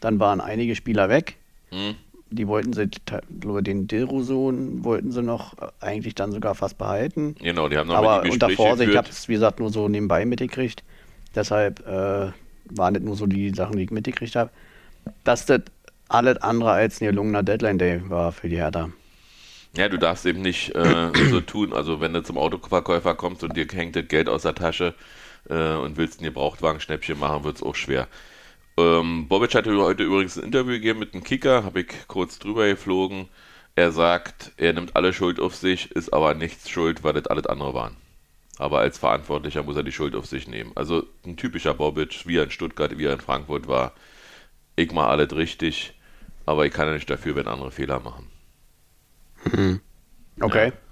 Dann 0.00 0.18
waren 0.18 0.40
einige 0.40 0.74
Spieler 0.74 1.08
weg. 1.08 1.36
Mhm 1.70 1.96
die 2.30 2.48
wollten 2.48 2.72
sie, 2.72 2.88
glaube 3.40 3.62
den 3.62 3.86
Dilrosun 3.86 4.84
wollten 4.84 5.12
sie 5.12 5.22
noch 5.22 5.56
äh, 5.58 5.68
eigentlich 5.80 6.14
dann 6.14 6.32
sogar 6.32 6.54
fast 6.54 6.78
behalten. 6.78 7.34
Genau, 7.40 7.68
die 7.68 7.76
haben 7.76 7.88
noch 7.88 7.96
Aber 7.96 8.22
unter 8.28 8.50
Vorsicht, 8.50 8.90
ich 8.90 8.96
habe 8.96 9.08
es 9.08 9.28
wie 9.28 9.34
gesagt 9.34 9.60
nur 9.60 9.70
so 9.70 9.88
nebenbei 9.88 10.24
mitgekriegt. 10.24 10.82
Deshalb 11.34 11.86
äh, 11.86 12.32
waren 12.70 12.94
das 12.94 13.02
nur 13.02 13.16
so 13.16 13.26
die 13.26 13.50
Sachen, 13.50 13.76
die 13.76 13.84
ich 13.84 13.90
mitgekriegt 13.90 14.34
habe. 14.36 14.50
Dass 15.22 15.46
das 15.46 15.62
alles 16.08 16.38
andere 16.38 16.72
als 16.72 17.00
ein 17.00 17.06
gelungener 17.06 17.42
Deadline 17.42 17.78
Day 17.78 18.00
war 18.08 18.32
für 18.32 18.48
die 18.48 18.56
Hertha. 18.56 18.90
Ja, 19.76 19.88
du 19.88 19.98
darfst 19.98 20.24
eben 20.24 20.40
nicht 20.40 20.74
äh, 20.74 21.10
so 21.30 21.40
tun. 21.40 21.72
Also 21.72 22.00
wenn 22.00 22.12
du 22.12 22.22
zum 22.22 22.38
Autoverkäufer 22.38 23.14
kommst 23.14 23.44
und 23.44 23.56
dir 23.56 23.66
hängt 23.70 23.94
das 23.94 24.08
Geld 24.08 24.28
aus 24.28 24.42
der 24.42 24.54
Tasche 24.54 24.94
äh, 25.48 25.74
und 25.74 25.96
willst 25.96 26.20
ein 26.20 26.24
Gebrauchtwagen-Schnäppchen 26.24 27.18
machen, 27.18 27.44
wird 27.44 27.56
es 27.56 27.62
auch 27.62 27.74
schwer. 27.74 28.08
Ähm, 28.78 29.26
Bobic 29.28 29.54
hatte 29.54 29.74
heute 29.76 30.04
übrigens 30.04 30.36
ein 30.36 30.44
Interview 30.44 30.72
gegeben 30.72 30.98
mit 30.98 31.14
einem 31.14 31.24
Kicker, 31.24 31.64
habe 31.64 31.80
ich 31.80 31.88
kurz 32.08 32.38
drüber 32.38 32.66
geflogen. 32.66 33.28
Er 33.74 33.92
sagt, 33.92 34.52
er 34.56 34.72
nimmt 34.72 34.96
alle 34.96 35.12
Schuld 35.12 35.40
auf 35.40 35.54
sich, 35.54 35.90
ist 35.92 36.12
aber 36.12 36.34
nichts 36.34 36.68
schuld, 36.68 37.04
weil 37.04 37.14
das 37.14 37.26
alles 37.26 37.46
andere 37.46 37.74
waren. 37.74 37.96
Aber 38.58 38.78
als 38.80 38.98
Verantwortlicher 38.98 39.62
muss 39.62 39.76
er 39.76 39.82
die 39.82 39.92
Schuld 39.92 40.14
auf 40.14 40.26
sich 40.26 40.48
nehmen. 40.48 40.72
Also 40.74 41.06
ein 41.26 41.36
typischer 41.36 41.74
Bobic, 41.74 42.26
wie 42.26 42.38
er 42.38 42.44
in 42.44 42.50
Stuttgart, 42.50 42.96
wie 42.96 43.04
er 43.04 43.12
in 43.12 43.20
Frankfurt 43.20 43.68
war. 43.68 43.92
Ich 44.76 44.92
mache 44.92 45.08
alles 45.08 45.34
richtig, 45.34 45.94
aber 46.46 46.66
ich 46.66 46.72
kann 46.72 46.86
ja 46.88 46.94
nicht 46.94 47.08
dafür, 47.10 47.36
wenn 47.36 47.48
andere 47.48 47.70
Fehler 47.70 48.00
machen. 48.00 48.28
Mhm. 49.52 49.80
Okay. 50.40 50.68
Ja. 50.68 50.85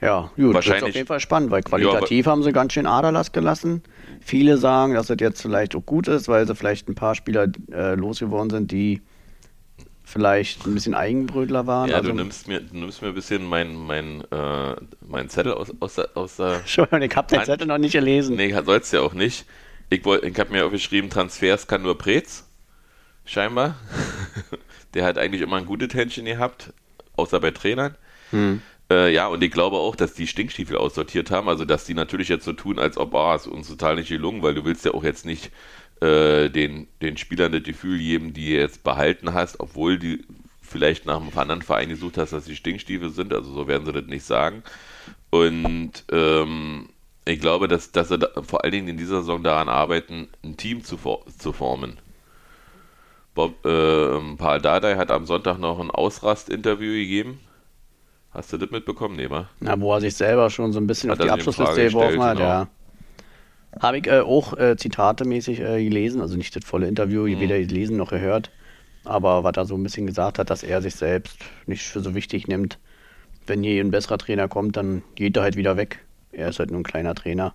Ja, 0.00 0.30
gut, 0.36 0.54
Wahrscheinlich, 0.54 0.80
das 0.80 0.88
ist 0.88 0.92
auf 0.92 0.94
jeden 0.94 1.06
Fall 1.08 1.20
spannend, 1.20 1.50
weil 1.50 1.62
qualitativ 1.62 2.26
ja, 2.26 2.32
haben 2.32 2.42
sie 2.42 2.52
ganz 2.52 2.72
schön 2.72 2.86
Aderlass 2.86 3.32
gelassen. 3.32 3.82
Viele 4.20 4.56
sagen, 4.56 4.94
dass 4.94 5.08
das 5.08 5.16
jetzt 5.20 5.42
vielleicht 5.42 5.74
auch 5.74 5.84
gut 5.84 6.06
ist, 6.06 6.28
weil 6.28 6.46
sie 6.46 6.54
vielleicht 6.54 6.88
ein 6.88 6.94
paar 6.94 7.14
Spieler 7.14 7.48
äh, 7.72 7.94
losgeworden 7.94 8.50
sind, 8.50 8.70
die 8.70 9.00
vielleicht 10.04 10.66
ein 10.66 10.74
bisschen 10.74 10.94
Eigenbrötler 10.94 11.66
waren. 11.66 11.90
Ja, 11.90 11.96
also, 11.96 12.10
du, 12.10 12.14
nimmst 12.14 12.46
mir, 12.46 12.60
du 12.60 12.76
nimmst 12.76 13.02
mir 13.02 13.08
ein 13.08 13.14
bisschen 13.14 13.44
meinen 13.44 13.74
mein, 13.74 14.22
äh, 14.30 14.76
mein 15.06 15.28
Zettel 15.28 15.52
aus, 15.52 15.72
aus 15.80 15.96
der. 15.96 16.08
Aus 16.14 16.36
der 16.36 16.54
Entschuldigung, 16.60 17.02
ich 17.02 17.16
habe 17.16 17.28
den 17.28 17.44
Zettel 17.44 17.66
noch 17.66 17.78
nicht 17.78 17.92
gelesen. 17.92 18.36
Nee, 18.36 18.54
sollst 18.64 18.92
ja 18.92 19.00
auch 19.00 19.14
nicht. 19.14 19.46
Ich, 19.90 20.04
ich 20.06 20.38
habe 20.38 20.52
mir 20.52 20.64
auch 20.64 20.70
geschrieben, 20.70 21.10
Transfers 21.10 21.66
kann 21.66 21.82
nur 21.82 21.98
Prez. 21.98 22.44
Scheinbar. 23.24 23.76
Der 24.94 25.04
hat 25.04 25.18
eigentlich 25.18 25.42
immer 25.42 25.56
ein 25.56 25.66
gutes 25.66 25.92
Händchen 25.92 26.24
gehabt, 26.24 26.72
außer 27.16 27.40
bei 27.40 27.50
Trainern. 27.50 27.94
Hm. 28.30 28.62
Äh, 28.90 29.12
ja, 29.12 29.26
und 29.28 29.42
ich 29.42 29.50
glaube 29.50 29.76
auch, 29.76 29.96
dass 29.96 30.14
die 30.14 30.26
Stinkstiefel 30.26 30.76
aussortiert 30.76 31.30
haben. 31.30 31.48
Also, 31.48 31.64
dass 31.64 31.84
die 31.84 31.94
natürlich 31.94 32.28
jetzt 32.28 32.44
so 32.44 32.52
tun, 32.52 32.78
als 32.78 32.96
ob, 32.96 33.14
ah, 33.14 33.34
ist 33.34 33.46
uns 33.46 33.68
total 33.68 33.96
nicht 33.96 34.08
gelungen, 34.08 34.42
weil 34.42 34.54
du 34.54 34.64
willst 34.64 34.84
ja 34.84 34.94
auch 34.94 35.04
jetzt 35.04 35.26
nicht 35.26 35.50
äh, 36.00 36.48
den, 36.48 36.88
den 37.02 37.16
Spielern 37.16 37.52
das 37.52 37.62
Gefühl 37.64 37.98
geben, 37.98 38.32
die 38.32 38.50
jetzt 38.50 38.84
behalten 38.84 39.34
hast, 39.34 39.60
obwohl 39.60 39.98
die 39.98 40.24
vielleicht 40.62 41.06
nach 41.06 41.20
einem 41.20 41.36
anderen 41.36 41.62
Verein 41.62 41.88
gesucht 41.88 42.18
hast, 42.18 42.32
dass 42.32 42.44
die 42.44 42.56
Stinkstiefel 42.56 43.10
sind. 43.10 43.32
Also, 43.34 43.52
so 43.52 43.66
werden 43.68 43.84
sie 43.86 43.92
das 43.92 44.06
nicht 44.06 44.24
sagen. 44.24 44.62
Und 45.30 46.04
ähm, 46.10 46.88
ich 47.26 47.40
glaube, 47.40 47.68
dass, 47.68 47.92
dass 47.92 48.08
sie 48.08 48.18
da, 48.18 48.28
vor 48.42 48.64
allen 48.64 48.72
Dingen 48.72 48.88
in 48.88 48.96
dieser 48.96 49.20
Saison 49.20 49.42
daran 49.42 49.68
arbeiten, 49.68 50.28
ein 50.42 50.56
Team 50.56 50.82
zu, 50.82 50.98
zu 51.38 51.52
formen. 51.52 51.98
Bob, 53.34 53.64
äh, 53.66 54.18
Paul 54.36 54.60
Dardai 54.60 54.96
hat 54.96 55.10
am 55.10 55.26
Sonntag 55.26 55.58
noch 55.58 55.78
ein 55.78 55.90
Ausrast-Interview 55.90 56.92
gegeben. 56.92 57.38
Hast 58.38 58.52
du 58.52 58.56
das 58.56 58.70
mitbekommen, 58.70 59.16
Nehmer? 59.16 59.48
Na, 59.58 59.80
wo 59.80 59.92
er 59.92 60.00
sich 60.00 60.14
selber 60.14 60.48
schon 60.48 60.72
so 60.72 60.78
ein 60.78 60.86
bisschen 60.86 61.10
hat 61.10 61.18
auf 61.18 61.26
die 61.26 61.30
Abschlussliste 61.32 61.88
geworfen 61.88 62.22
hat, 62.22 62.36
genau. 62.36 62.48
ja. 62.48 62.68
Habe 63.80 63.98
ich 63.98 64.06
äh, 64.06 64.20
auch 64.20 64.56
äh, 64.56 64.76
zitatemäßig 64.76 65.58
äh, 65.58 65.82
gelesen, 65.82 66.20
also 66.20 66.36
nicht 66.36 66.54
das 66.54 66.64
volle 66.64 66.86
Interview, 66.86 67.22
mhm. 67.22 67.40
weder 67.40 67.58
gelesen 67.58 67.96
noch 67.96 68.10
gehört, 68.10 68.52
aber 69.02 69.42
was 69.42 69.56
er 69.56 69.64
so 69.64 69.74
ein 69.74 69.82
bisschen 69.82 70.06
gesagt 70.06 70.38
hat, 70.38 70.50
dass 70.50 70.62
er 70.62 70.80
sich 70.82 70.94
selbst 70.94 71.36
nicht 71.66 71.82
für 71.82 71.98
so 71.98 72.14
wichtig 72.14 72.46
nimmt. 72.46 72.78
Wenn 73.44 73.64
hier 73.64 73.82
ein 73.82 73.90
besserer 73.90 74.18
Trainer 74.18 74.46
kommt, 74.46 74.76
dann 74.76 75.02
geht 75.16 75.36
er 75.36 75.42
halt 75.42 75.56
wieder 75.56 75.76
weg. 75.76 75.98
Er 76.30 76.50
ist 76.50 76.60
halt 76.60 76.70
nur 76.70 76.78
ein 76.78 76.84
kleiner 76.84 77.16
Trainer. 77.16 77.54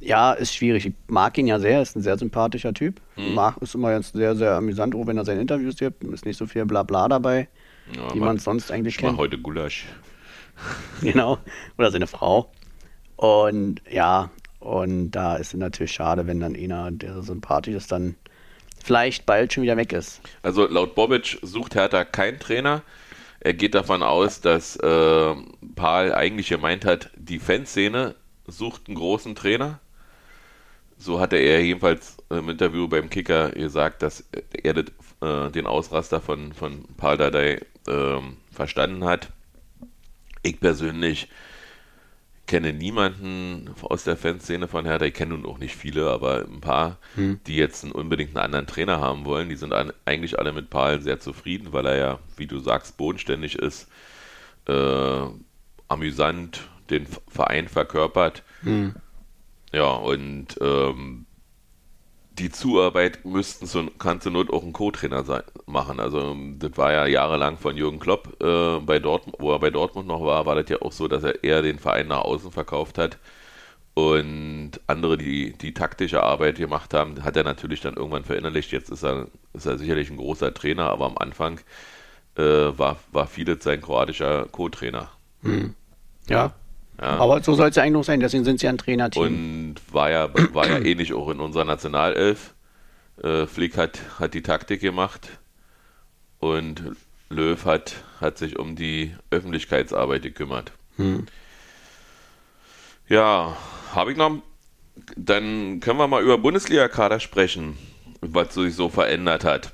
Ja, 0.00 0.32
ist 0.32 0.54
schwierig. 0.54 0.86
Ich 0.86 0.94
mag 1.08 1.36
ihn 1.36 1.46
ja 1.46 1.58
sehr, 1.58 1.82
ist 1.82 1.94
ein 1.94 2.02
sehr 2.02 2.16
sympathischer 2.16 2.72
Typ. 2.72 3.02
Mhm. 3.16 3.34
Mag, 3.34 3.58
ist 3.60 3.74
immer 3.74 3.92
jetzt 3.92 4.14
sehr, 4.14 4.34
sehr 4.34 4.52
amüsant, 4.52 4.94
auch 4.94 5.06
wenn 5.06 5.18
er 5.18 5.26
seine 5.26 5.42
Interviews 5.42 5.76
gibt. 5.76 6.02
Ist 6.04 6.24
nicht 6.24 6.38
so 6.38 6.46
viel 6.46 6.64
Blabla 6.64 7.06
dabei, 7.08 7.48
ja, 7.92 8.14
wie 8.14 8.20
man 8.20 8.38
sonst 8.38 8.70
eigentlich 8.70 8.94
ich 8.94 9.00
kennt. 9.00 9.14
Ich 9.14 9.18
heute 9.18 9.38
Gulasch. 9.38 9.86
genau. 11.00 11.38
Oder 11.78 11.90
seine 11.90 12.06
Frau. 12.06 12.50
Und 13.16 13.82
ja, 13.90 14.30
und 14.60 15.10
da 15.10 15.36
ist 15.36 15.48
es 15.48 15.60
natürlich 15.60 15.92
schade, 15.92 16.26
wenn 16.26 16.40
dann 16.40 16.56
einer, 16.56 16.90
der 16.90 17.14
so 17.14 17.22
sympathisch 17.22 17.74
ist, 17.74 17.92
dann 17.92 18.16
vielleicht 18.82 19.26
bald 19.26 19.52
schon 19.52 19.62
wieder 19.62 19.76
weg 19.76 19.92
ist. 19.92 20.20
Also 20.42 20.66
laut 20.66 20.94
Bobic 20.94 21.38
sucht 21.42 21.74
Hertha 21.74 22.04
keinen 22.04 22.38
Trainer. 22.38 22.82
Er 23.40 23.52
geht 23.52 23.74
davon 23.74 24.02
aus, 24.02 24.40
dass 24.40 24.76
äh, 24.76 25.34
Paul 25.74 26.12
eigentlich 26.12 26.48
gemeint 26.48 26.84
hat, 26.84 27.10
die 27.16 27.38
Fanszene 27.38 28.14
sucht 28.46 28.88
einen 28.88 28.96
großen 28.96 29.34
Trainer. 29.34 29.80
So 30.96 31.20
hatte 31.20 31.36
er 31.36 31.62
jedenfalls 31.62 32.16
im 32.30 32.48
Interview 32.48 32.88
beim 32.88 33.10
Kicker 33.10 33.50
gesagt, 33.50 34.02
dass 34.02 34.24
er 34.62 34.74
das, 34.74 34.86
äh, 35.20 35.50
den 35.50 35.66
Ausraster 35.66 36.20
von, 36.20 36.52
von 36.52 36.84
Paul 36.96 37.18
Dardai 37.18 37.60
äh, 37.86 38.20
verstanden 38.52 39.04
hat. 39.04 39.30
Ich 40.42 40.60
persönlich 40.60 41.28
kenne 42.46 42.72
niemanden 42.72 43.74
aus 43.82 44.04
der 44.04 44.16
Fanszene 44.16 44.68
von 44.68 44.84
Hertha, 44.84 45.06
ich 45.06 45.14
kenne 45.14 45.34
nun 45.34 45.46
auch 45.46 45.58
nicht 45.58 45.74
viele, 45.74 46.10
aber 46.10 46.44
ein 46.44 46.60
paar, 46.60 46.98
hm. 47.14 47.40
die 47.46 47.56
jetzt 47.56 47.84
einen, 47.84 47.92
unbedingt 47.92 48.36
einen 48.36 48.44
anderen 48.44 48.66
Trainer 48.66 49.00
haben 49.00 49.24
wollen. 49.24 49.48
Die 49.48 49.56
sind 49.56 49.72
an, 49.72 49.92
eigentlich 50.04 50.38
alle 50.38 50.52
mit 50.52 50.68
Paul 50.68 51.00
sehr 51.00 51.20
zufrieden, 51.20 51.72
weil 51.72 51.86
er 51.86 51.96
ja, 51.96 52.18
wie 52.36 52.46
du 52.46 52.58
sagst, 52.58 52.96
bodenständig 52.96 53.56
ist, 53.56 53.88
äh, 54.66 55.26
amüsant, 55.88 56.68
den 56.90 57.06
Verein 57.28 57.68
verkörpert. 57.68 58.42
Hm. 58.62 58.94
Ja, 59.72 59.90
und 59.90 60.58
ähm, 60.60 61.26
die 62.38 62.50
Zuarbeit 62.50 63.24
müssten 63.24 63.66
so, 63.66 63.86
kann 63.98 64.20
zur 64.20 64.32
Not 64.32 64.52
auch 64.52 64.64
ein 64.64 64.72
Co-Trainer 64.72 65.44
machen. 65.66 66.00
Also 66.00 66.36
das 66.58 66.76
war 66.76 66.92
ja 66.92 67.06
jahrelang 67.06 67.58
von 67.58 67.76
Jürgen 67.76 68.00
Klopp 68.00 68.42
äh, 68.42 68.80
bei 68.80 68.98
Dortmund, 68.98 69.36
wo 69.38 69.52
er 69.52 69.60
bei 69.60 69.70
Dortmund 69.70 70.08
noch 70.08 70.20
war, 70.22 70.44
war 70.46 70.56
das 70.56 70.68
ja 70.68 70.82
auch 70.82 70.92
so, 70.92 71.06
dass 71.08 71.22
er 71.22 71.44
eher 71.44 71.62
den 71.62 71.78
Verein 71.78 72.08
nach 72.08 72.22
außen 72.22 72.50
verkauft 72.50 72.98
hat 72.98 73.18
und 73.94 74.72
andere, 74.88 75.16
die 75.16 75.52
die 75.52 75.72
taktische 75.72 76.22
Arbeit 76.22 76.56
gemacht 76.56 76.92
haben, 76.94 77.22
hat 77.22 77.36
er 77.36 77.44
natürlich 77.44 77.80
dann 77.80 77.94
irgendwann 77.94 78.24
verinnerlicht. 78.24 78.72
Jetzt 78.72 78.90
ist 78.90 79.04
er, 79.04 79.28
ist 79.52 79.66
er 79.66 79.78
sicherlich 79.78 80.10
ein 80.10 80.16
großer 80.16 80.52
Trainer, 80.52 80.90
aber 80.90 81.06
am 81.06 81.16
Anfang 81.16 81.60
äh, 82.36 82.42
war, 82.42 82.96
war 83.12 83.28
vieles 83.28 83.62
sein 83.62 83.80
kroatischer 83.80 84.46
Co-Trainer. 84.46 85.10
Hm. 85.42 85.74
Ja, 86.28 86.54
ja. 87.00 87.18
Aber 87.18 87.42
so 87.42 87.54
soll 87.54 87.70
es 87.70 87.76
ja 87.76 87.82
eigentlich 87.82 87.94
noch 87.94 88.04
sein, 88.04 88.20
deswegen 88.20 88.44
sind 88.44 88.60
sie 88.60 88.68
ein 88.68 88.78
Trainerteam. 88.78 89.22
Und 89.22 89.74
war 89.92 90.10
ja, 90.10 90.30
war 90.54 90.68
ja 90.68 90.78
ähnlich 90.78 91.12
auch 91.12 91.28
in 91.28 91.40
unserer 91.40 91.64
Nationalelf. 91.64 92.54
Äh, 93.22 93.46
Flick 93.46 93.76
hat, 93.76 94.00
hat 94.18 94.34
die 94.34 94.42
Taktik 94.42 94.80
gemacht 94.80 95.28
und 96.40 96.82
Löw 97.30 97.64
hat, 97.64 97.96
hat 98.20 98.38
sich 98.38 98.58
um 98.58 98.76
die 98.76 99.14
Öffentlichkeitsarbeit 99.30 100.22
gekümmert. 100.22 100.72
Hm. 100.96 101.26
Ja, 103.08 103.56
habe 103.92 104.12
ich 104.12 104.16
noch. 104.16 104.42
Dann 105.16 105.80
können 105.80 105.98
wir 105.98 106.06
mal 106.06 106.22
über 106.22 106.38
Bundesliga-Kader 106.38 107.18
sprechen, 107.18 107.76
was 108.20 108.54
sich 108.54 108.74
so 108.74 108.88
verändert 108.88 109.44
hat. 109.44 109.72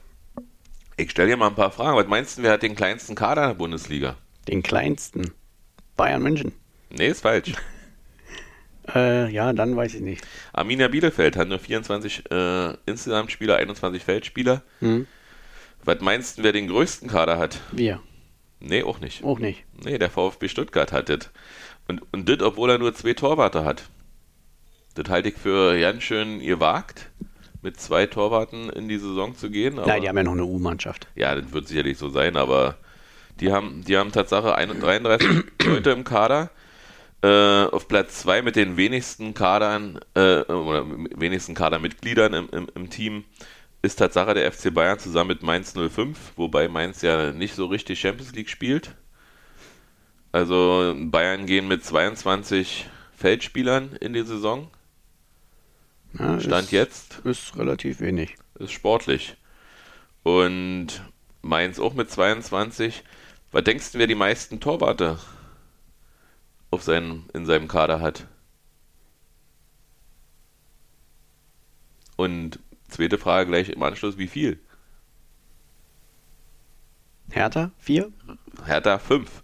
Ich 0.97 1.11
stelle 1.11 1.29
dir 1.29 1.37
mal 1.37 1.49
ein 1.49 1.55
paar 1.55 1.71
Fragen. 1.71 1.97
Was 1.97 2.07
meinst 2.07 2.39
du, 2.39 2.43
wer 2.43 2.53
hat 2.53 2.62
den 2.62 2.75
kleinsten 2.75 3.15
Kader 3.15 3.49
der 3.49 3.55
Bundesliga? 3.55 4.17
Den 4.49 4.62
kleinsten? 4.62 5.33
Bayern 5.97 6.23
München. 6.23 6.53
Nee, 6.91 7.09
ist 7.09 7.23
falsch. 7.23 7.53
äh, 8.95 9.31
ja, 9.31 9.53
dann 9.53 9.77
weiß 9.77 9.95
ich 9.95 10.01
nicht. 10.01 10.27
Arminia 10.53 10.89
Bielefeld 10.89 11.37
hat 11.37 11.49
nur 11.49 11.59
24 11.59 12.31
äh, 12.31 12.75
insgesamt 12.87 13.31
Spieler, 13.31 13.57
21 13.57 14.03
Feldspieler. 14.03 14.63
Hm. 14.81 15.07
Was 15.85 16.01
meinst 16.01 16.39
du, 16.39 16.43
wer 16.43 16.53
den 16.53 16.69
größten 16.69 17.09
Kader 17.09 17.39
hat? 17.39 17.61
Wir. 17.73 18.01
Nee, 18.61 18.83
auch 18.83 19.01
nicht. 19.01 19.25
Auch 19.25 19.39
nicht. 19.39 19.65
Nee, 19.83 19.99
der 19.99 20.11
VfB 20.11 20.49
Stuttgart 20.49 20.93
hat 20.93 21.09
das. 21.09 21.31
Und, 21.89 22.03
und 22.13 22.29
das, 22.29 22.41
obwohl 22.43 22.71
er 22.71 22.79
nur 22.79 22.95
zwei 22.95 23.15
Torwarte 23.15 23.65
hat. 23.65 23.85
Das 24.95 25.09
halte 25.09 25.31
ich 25.31 25.37
für 25.37 25.79
ganz 25.79 26.03
schön 26.03 26.41
gewagt, 26.41 27.11
mit 27.63 27.81
zwei 27.81 28.07
Torwarten 28.07 28.69
in 28.71 28.89
die 28.89 28.99
Saison 28.99 29.35
zu 29.35 29.51
gehen. 29.51 29.79
Aber, 29.79 29.87
Nein, 29.87 30.03
die 30.03 30.09
haben 30.09 30.17
ja 30.17 30.23
noch 30.25 30.33
eine 30.33 30.45
U-Mannschaft. 30.45 31.07
Ja, 31.15 31.35
das 31.35 31.53
wird 31.53 31.69
sicherlich 31.69 31.97
so 31.97 32.11
sein, 32.11 32.37
aber 32.37 32.77
die 33.39 33.53
haben, 33.53 33.83
die 33.87 33.97
haben 33.97 34.13
Tatsache 34.13 34.49
33 34.49 35.29
Leute 35.65 35.91
im 35.91 36.05
Kader 36.05 36.51
äh, 37.23 37.65
auf 37.65 37.89
Platz 37.89 38.21
2 38.21 38.43
mit 38.43 38.57
den 38.57 38.77
wenigsten 38.77 39.35
Kadern 39.35 40.00
äh, 40.15 40.41
oder 40.43 40.87
wenigsten 40.89 41.55
Kadermitgliedern 41.55 42.33
im, 42.35 42.49
im, 42.50 42.69
im, 42.75 42.91
Team 42.91 43.25
ist 43.83 43.97
Tatsache 43.97 44.35
der 44.35 44.50
FC 44.50 44.73
Bayern 44.73 44.99
zusammen 44.99 45.29
mit 45.29 45.43
Mainz 45.43 45.75
05, 45.75 46.33
wobei 46.37 46.69
Mainz 46.69 47.03
ja 47.03 47.33
nicht 47.33 47.55
so 47.55 47.67
richtig 47.67 48.00
Champions 48.00 48.33
League 48.33 48.49
spielt. 48.49 48.95
Also 50.33 50.95
Bayern 50.97 51.47
gehen 51.47 51.69
mit 51.69 51.85
22 51.85 52.89
Feldspielern 53.17 53.97
in 54.00 54.12
die 54.12 54.23
Saison. 54.23 54.71
Ja, 56.19 56.41
Stand 56.41 56.65
ist, 56.65 56.73
jetzt. 56.73 57.19
Ist 57.25 57.57
relativ 57.57 58.00
wenig. 58.00 58.37
Ist 58.59 58.73
sportlich. 58.73 59.37
Und 60.23 61.03
Mainz 61.43 61.79
auch 61.79 61.95
mit 61.95 62.11
22. 62.11 63.03
Was 63.53 63.65
denkst 63.65 63.93
du, 63.93 63.99
wer 63.99 64.07
die 64.07 64.15
meisten 64.15 64.61
Torwarte 64.61 65.19
auf 66.71 66.83
seinen, 66.83 67.29
in 67.35 67.47
seinem 67.47 67.69
Kader 67.69 68.00
hat. 68.00 68.27
Und 72.17 72.59
zweite 72.89 73.19
Frage 73.19 73.49
gleich 73.50 73.71
im 73.71 73.83
Anschluss, 73.83 74.19
wie 74.19 74.29
viel? 74.29 74.61
Hertha, 77.31 77.71
vier? 77.79 78.12
Hertha, 78.65 78.99
fünf. 78.99 79.43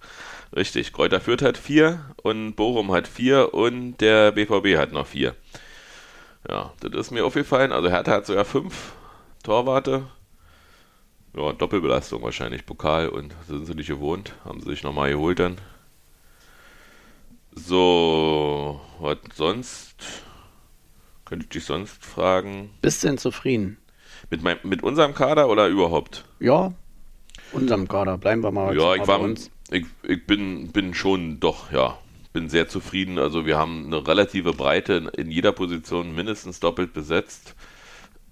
Richtig, 0.55 0.93
Kräuter 0.93 1.21
Fürth 1.21 1.43
hat 1.43 1.59
vier 1.59 2.15
und 2.23 2.55
Bochum 2.55 2.93
hat 2.93 3.09
vier 3.09 3.55
und 3.55 3.99
der 3.99 4.33
BVB 4.33 4.77
hat 4.79 4.93
noch 4.93 5.07
vier. 5.07 5.35
Ja, 6.49 6.73
das 6.81 6.93
ist 6.93 7.11
mir 7.11 7.25
aufgefallen. 7.25 7.73
Also 7.73 7.91
Hertha 7.91 8.13
hat 8.13 8.27
sogar 8.27 8.45
fünf 8.45 8.93
Torwarte. 9.43 10.09
Ja, 11.37 11.53
Doppelbelastung 11.53 12.23
wahrscheinlich, 12.23 12.65
Pokal 12.65 13.09
und 13.09 13.35
sind 13.47 13.67
sie 13.67 13.75
nicht 13.75 13.89
gewohnt. 13.89 14.35
Haben 14.45 14.61
sie 14.61 14.71
sich 14.71 14.83
nochmal 14.83 15.11
geholt 15.11 15.39
dann. 15.39 15.59
So, 17.57 18.81
was 19.01 19.19
sonst? 19.35 19.97
Könnte 21.25 21.45
ich 21.45 21.51
dich 21.51 21.65
sonst 21.65 22.05
fragen? 22.05 22.71
Bist 22.83 23.03
du 23.03 23.09
denn 23.09 23.19
zufrieden? 23.19 23.79
Mit, 24.31 24.43
mein, 24.43 24.59
mit 24.63 24.83
unserem 24.83 25.15
Kader 25.15 25.49
oder 25.49 25.67
überhaupt? 25.67 26.25
Ja, 26.39 26.73
unserem 27.53 27.89
Kader. 27.89 28.19
Bleiben 28.19 28.43
wir 28.43 28.53
mal, 28.53 28.77
ja, 28.77 28.95
ich 28.95 29.07
war, 29.07 29.21
uns. 29.21 29.51
Ich, 29.71 29.87
ich 30.07 30.27
bin, 30.27 30.71
bin 30.71 30.95
schon 30.95 31.41
doch, 31.41 31.73
ja, 31.73 31.99
bin 32.33 32.49
sehr 32.49 32.69
zufrieden. 32.69 33.19
Also 33.19 33.47
wir 33.47 33.57
haben 33.59 33.87
eine 33.87 34.07
relative 34.07 34.53
Breite 34.53 34.95
in, 34.95 35.09
in 35.09 35.31
jeder 35.31 35.53
Position 35.53 36.15
mindestens 36.15 36.61
doppelt 36.61 36.93
besetzt. 36.93 37.55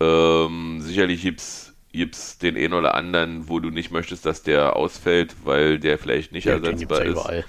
Ähm, 0.01 0.81
sicherlich 0.81 1.23
gibt 1.23 2.15
es 2.15 2.39
den 2.39 2.57
einen 2.57 2.75
oder 2.75 2.95
anderen, 2.95 3.49
wo 3.49 3.59
du 3.59 3.71
nicht 3.71 3.91
möchtest, 3.91 4.27
dass 4.27 4.43
der 4.43 4.77
ausfällt, 4.77 5.35
weil 5.45 5.79
der 5.81 5.99
vielleicht 5.99 6.33
nicht 6.33 6.45
ja, 6.45 6.55
ersetzbar 6.55 7.03
ist. 7.03 7.13
Überall. 7.13 7.45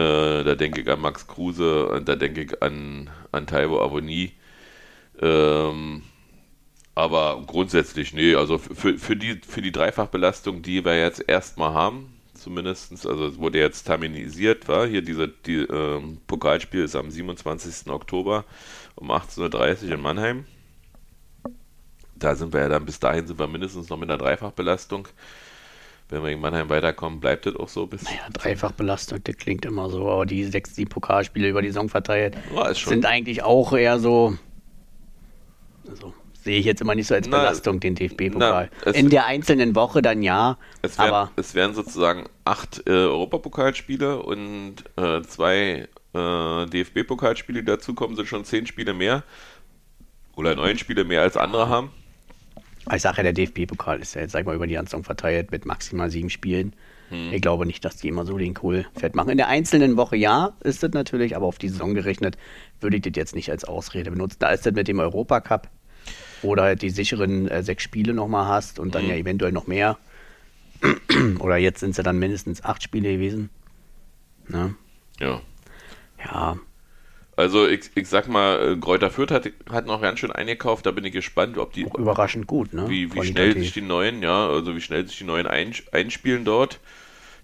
Äh, 0.00 0.44
da 0.44 0.54
denke 0.54 0.80
ich 0.80 0.88
an 0.88 1.00
Max 1.00 1.26
Kruse 1.26 1.88
und 1.88 2.08
da 2.08 2.16
denke 2.16 2.42
ich 2.42 2.62
an, 2.62 3.10
an 3.32 3.46
Taiwo 3.46 3.80
Avoni. 3.80 4.32
Ähm, 5.20 6.02
aber 6.94 7.42
grundsätzlich, 7.46 8.14
nee, 8.14 8.34
also 8.34 8.56
für, 8.58 8.98
für, 8.98 9.16
die, 9.16 9.40
für 9.46 9.60
die 9.60 9.72
Dreifachbelastung, 9.72 10.62
die 10.62 10.84
wir 10.84 10.98
jetzt 10.98 11.22
erstmal 11.28 11.74
haben, 11.74 12.14
zumindest. 12.34 13.06
Also 13.06 13.26
es 13.26 13.38
wurde 13.38 13.58
jetzt 13.58 13.84
terminisiert, 13.84 14.68
war 14.68 14.86
hier 14.86 15.02
diese 15.02 15.28
die, 15.28 15.56
äh, 15.56 16.00
Pokalspiel 16.26 16.84
ist 16.84 16.96
am 16.96 17.10
27. 17.10 17.90
Oktober 17.90 18.44
um 18.94 19.10
18.30 19.10 19.88
Uhr 19.88 19.92
in 19.92 20.00
Mannheim. 20.00 20.44
Da 22.14 22.34
sind 22.34 22.54
wir 22.54 22.60
ja 22.60 22.68
dann, 22.68 22.86
bis 22.86 23.00
dahin 23.00 23.26
sind 23.26 23.38
wir 23.38 23.48
mindestens 23.48 23.90
noch 23.90 23.98
mit 23.98 24.10
einer 24.10 24.18
Dreifachbelastung. 24.18 25.08
Wenn 26.10 26.22
wir 26.24 26.30
in 26.30 26.40
Mannheim 26.40 26.68
weiterkommen, 26.68 27.20
bleibt 27.20 27.46
das 27.46 27.54
auch 27.56 27.68
so 27.68 27.86
bis. 27.86 28.02
Naja, 28.02 28.22
Dreifachbelastung, 28.32 29.20
das 29.22 29.36
klingt 29.36 29.64
immer 29.64 29.88
so, 29.90 30.08
aber 30.10 30.26
die 30.26 30.44
sechs, 30.44 30.74
sieben 30.74 30.90
Pokalspiele 30.90 31.48
über 31.48 31.62
die 31.62 31.68
Saison 31.68 31.88
verteilt 31.88 32.36
schon- 32.74 32.90
sind 32.90 33.06
eigentlich 33.06 33.42
auch 33.42 33.72
eher 33.72 33.98
so. 34.00 34.36
Also 35.88 36.12
sehe 36.42 36.58
ich 36.58 36.64
jetzt 36.66 36.80
immer 36.80 36.94
nicht 36.94 37.06
so 37.06 37.14
als 37.14 37.28
Na, 37.28 37.38
Belastung, 37.38 37.80
den 37.80 37.94
DFB-Pokal. 37.94 38.70
In 38.94 39.10
der 39.10 39.26
einzelnen 39.26 39.74
Woche 39.76 40.02
dann 40.02 40.22
ja, 40.22 40.56
Es 40.82 40.98
wären, 40.98 41.08
aber 41.08 41.30
es 41.36 41.54
wären 41.54 41.74
sozusagen 41.74 42.28
acht 42.44 42.82
äh, 42.86 42.90
Europapokalspiele 42.90 44.20
und 44.22 44.76
äh, 44.96 45.22
zwei 45.22 45.88
äh, 46.14 46.66
DFB-Pokalspiele, 46.66 47.60
die 47.60 47.66
dazukommen, 47.66 48.16
sind 48.16 48.26
schon 48.26 48.44
zehn 48.44 48.66
Spiele 48.66 48.94
mehr. 48.94 49.22
Oder 50.36 50.54
neun 50.56 50.78
Spiele 50.78 51.04
mehr 51.04 51.22
als 51.22 51.36
andere 51.36 51.68
haben. 51.68 51.90
Ich 52.94 53.02
sage 53.02 53.18
ja, 53.18 53.22
der 53.24 53.32
DFB-Pokal 53.32 54.00
ist 54.00 54.14
ja 54.14 54.22
jetzt, 54.22 54.32
sag 54.32 54.40
ich 54.40 54.46
mal, 54.46 54.54
über 54.54 54.66
die 54.66 54.74
ganze 54.74 54.90
Saison 54.90 55.04
verteilt 55.04 55.50
mit 55.50 55.66
maximal 55.66 56.10
sieben 56.10 56.30
Spielen. 56.30 56.74
Hm. 57.10 57.32
Ich 57.32 57.42
glaube 57.42 57.66
nicht, 57.66 57.84
dass 57.84 57.96
die 57.96 58.08
immer 58.08 58.24
so 58.24 58.38
den 58.38 58.54
Kohlfett 58.54 59.14
machen. 59.14 59.30
In 59.30 59.36
der 59.36 59.48
einzelnen 59.48 59.96
Woche 59.96 60.16
ja, 60.16 60.54
ist 60.60 60.82
das 60.82 60.92
natürlich, 60.92 61.36
aber 61.36 61.46
auf 61.46 61.58
die 61.58 61.68
Saison 61.68 61.94
gerechnet 61.94 62.38
würde 62.80 62.96
ich 62.96 63.02
das 63.02 63.12
jetzt 63.16 63.34
nicht 63.34 63.50
als 63.50 63.64
Ausrede 63.64 64.10
benutzen. 64.10 64.36
Da 64.38 64.50
ist 64.50 64.64
das 64.64 64.72
mit 64.72 64.88
dem 64.88 64.98
Europacup, 64.98 65.68
wo 66.42 66.54
du 66.54 66.62
halt 66.62 66.82
die 66.82 66.90
sicheren 66.90 67.48
äh, 67.48 67.62
sechs 67.62 67.82
Spiele 67.82 68.14
nochmal 68.14 68.46
hast 68.46 68.78
und 68.78 68.94
dann 68.94 69.06
ja 69.06 69.14
eventuell 69.14 69.52
noch 69.52 69.66
mehr. 69.66 69.98
Oder 71.40 71.58
jetzt 71.58 71.80
sind 71.80 71.90
es 71.90 71.98
ja 71.98 72.02
dann 72.02 72.18
mindestens 72.18 72.64
acht 72.64 72.82
Spiele 72.82 73.12
gewesen. 73.12 73.50
Ne? 74.48 74.74
Ja. 75.18 75.42
Ja, 76.24 76.56
Also 77.40 77.66
ich, 77.66 77.90
ich 77.94 78.06
sag 78.06 78.28
mal, 78.28 78.74
äh, 78.74 78.76
Kräuter 78.76 79.10
Fürth 79.10 79.30
hat, 79.30 79.50
hat 79.70 79.86
noch 79.86 80.02
ganz 80.02 80.18
schön 80.18 80.30
eingekauft, 80.30 80.84
da 80.84 80.90
bin 80.90 81.06
ich 81.06 81.12
gespannt, 81.12 81.56
ob 81.56 81.72
die, 81.72 81.86
auch 81.86 81.94
überraschend 81.94 82.46
gut. 82.46 82.74
Ne? 82.74 82.84
wie, 82.90 83.14
wie 83.14 83.24
schnell 83.24 83.56
sich 83.56 83.72
die 83.72 83.80
neuen, 83.80 84.22
ja, 84.22 84.46
also 84.46 84.76
wie 84.76 84.80
schnell 84.82 85.06
sich 85.06 85.16
die 85.16 85.24
neuen 85.24 85.46
ein, 85.46 85.72
einspielen 85.90 86.44
dort. 86.44 86.80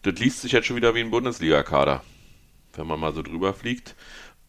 Das 0.03 0.21
liest 0.21 0.43
sich 0.43 0.53
jetzt 0.53 0.67
schon 0.67 0.77
wieder 0.77 0.95
wie 0.95 1.01
ein 1.01 1.11
Bundesliga-Kader, 1.11 2.03
wenn 2.75 2.87
man 2.87 3.01
mal 3.01 3.15
so 3.15 3.23
drüber 3.23 3.55
fliegt. 3.55 3.95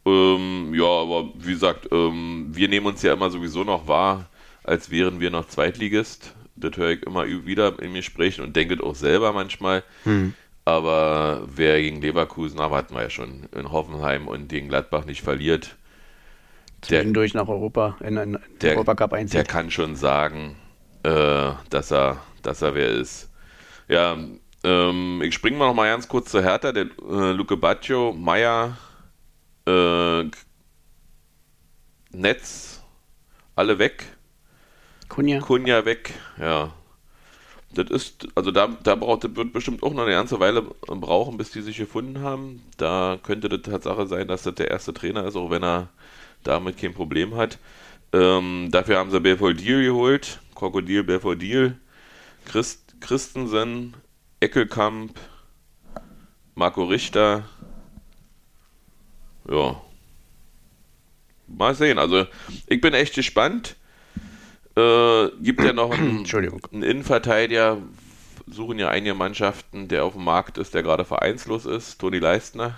Ähm, 0.06 0.74
ja, 0.74 0.84
aber 0.84 1.30
wie 1.36 1.54
gesagt, 1.54 1.88
ähm, 1.94 2.48
wir 2.50 2.68
nehmen 2.68 2.86
uns 2.86 3.02
ja 3.02 3.14
immer 3.14 3.30
sowieso 3.30 3.64
noch 3.64 3.88
wahr, 3.88 4.30
als 4.66 4.92
wären 4.92 5.22
wir 5.22 5.30
noch 5.32 5.48
Zweitligist. 5.48 6.36
Das 6.58 6.76
höre 6.76 6.92
ich 6.92 7.04
immer 7.04 7.26
wieder 7.26 7.82
in 7.82 7.94
Gesprächen 7.94 8.44
und 8.44 8.54
denke 8.54 8.84
auch 8.84 8.96
selber 8.96 9.32
manchmal. 9.32 9.86
Hm. 10.04 10.34
Aber 10.68 11.44
wer 11.48 11.82
gegen 11.82 12.02
Leverkusen, 12.02 12.60
aber 12.60 12.76
hatten 12.76 12.94
wir 12.94 13.04
ja 13.04 13.10
schon 13.10 13.48
in 13.56 13.72
Hoffenheim 13.72 14.28
und 14.28 14.50
gegen 14.50 14.68
Gladbach 14.68 15.06
nicht 15.06 15.22
verliert, 15.22 15.78
der, 16.90 17.00
Zwischendurch 17.00 17.34
nach 17.34 17.48
Europa, 17.48 17.96
in 18.02 18.16
den 18.18 18.38
der, 18.60 18.74
Europacup 18.74 19.12
der 19.12 19.20
einzieht. 19.20 19.48
kann 19.48 19.72
schon 19.72 19.96
sagen, 19.96 20.58
äh, 21.04 21.52
dass 21.70 21.90
er, 21.90 22.18
dass 22.42 22.62
er 22.62 22.76
wer 22.76 22.90
ist. 22.90 23.32
Ja, 23.88 24.18
ähm, 24.66 25.22
ich 25.24 25.36
springe 25.36 25.56
mal 25.56 25.68
noch 25.68 25.74
mal 25.74 25.88
ganz 25.88 26.10
kurz 26.10 26.32
zu 26.32 26.44
Hertha. 26.44 26.74
Der 26.74 26.88
äh, 26.88 27.32
Luke 27.32 27.56
Baccio, 27.56 28.12
Meier, 28.12 28.78
äh, 29.66 30.24
Netz, 32.12 32.84
alle 33.56 33.80
weg. 33.80 34.04
Kunja. 35.08 35.40
Kunja 35.40 35.86
weg, 35.86 36.14
ja. 36.38 36.74
Das 37.74 37.90
ist, 37.90 38.28
also 38.36 38.52
da, 38.52 38.68
da 38.84 38.96
braucht, 38.96 39.24
das 39.24 39.36
wird 39.36 39.54
bestimmt 39.54 39.84
auch 39.84 39.94
noch 39.94 40.04
eine 40.04 40.14
ganze 40.14 40.40
Weile 40.40 40.62
brauchen, 40.62 41.38
bis 41.38 41.52
die 41.52 41.62
sich 41.62 41.78
gefunden 41.78 42.22
haben. 42.22 42.64
Da 42.78 43.20
könnte 43.22 43.50
die 43.50 43.62
Tatsache 43.62 44.08
sein, 44.08 44.28
dass 44.28 44.44
das 44.44 44.56
der 44.56 44.72
erste 44.72 44.94
Trainer 44.94 45.26
ist, 45.26 45.36
auch 45.36 45.50
wenn 45.50 45.64
er 45.64 45.90
damit 46.44 46.78
kein 46.78 46.94
Problem 46.94 47.36
hat. 47.36 47.60
Ähm, 48.14 48.70
dafür 48.72 48.98
haben 48.98 49.12
sie 49.12 49.20
Belfodil 49.20 49.84
geholt, 49.84 50.40
Krokodil 50.56 51.04
Belfodil, 51.04 51.78
Christ, 52.46 52.96
Christensen, 53.02 53.96
Eckelkamp, 54.40 55.20
Marco 56.56 56.86
Richter. 56.86 57.44
Ja. 59.50 59.82
Mal 61.48 61.76
sehen. 61.76 62.00
Also 62.00 62.26
ich 62.68 62.82
bin 62.82 62.94
echt 62.94 63.14
gespannt. 63.16 63.76
Äh, 64.78 65.32
gibt 65.42 65.64
ja 65.64 65.74
noch 65.74 65.92
einen, 65.98 66.24
einen 66.72 66.84
Innenverteidiger, 66.84 67.78
suchen 68.46 68.78
ja 68.78 68.90
einige 68.90 69.16
Mannschaften, 69.16 69.88
der 69.88 70.06
auf 70.06 70.14
dem 70.14 70.24
Markt 70.24 70.60
ist, 70.60 70.76
der 70.76 70.84
gerade 70.84 71.04
vereinslos 71.04 71.66
ist, 71.66 71.98
Toni 71.98 72.20
Leistner. 72.20 72.78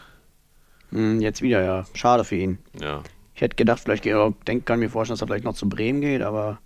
Hm, 0.91 1.19
jetzt 1.19 1.41
wieder, 1.41 1.61
ja. 1.63 1.85
Schade 1.93 2.23
für 2.23 2.35
ihn. 2.37 2.57
Ja. 2.79 3.03
Ich 3.35 3.41
hätte 3.41 3.55
gedacht, 3.57 3.81
vielleicht 3.81 4.03
geht 4.03 4.13
er, 4.13 4.33
denk, 4.47 4.65
kann 4.65 4.79
mir 4.79 4.89
vorstellen, 4.89 5.15
dass 5.15 5.21
er 5.21 5.27
vielleicht 5.27 5.43
noch 5.43 5.55
zu 5.55 5.67
Bremen 5.67 6.01
geht, 6.01 6.21
aber 6.21 6.59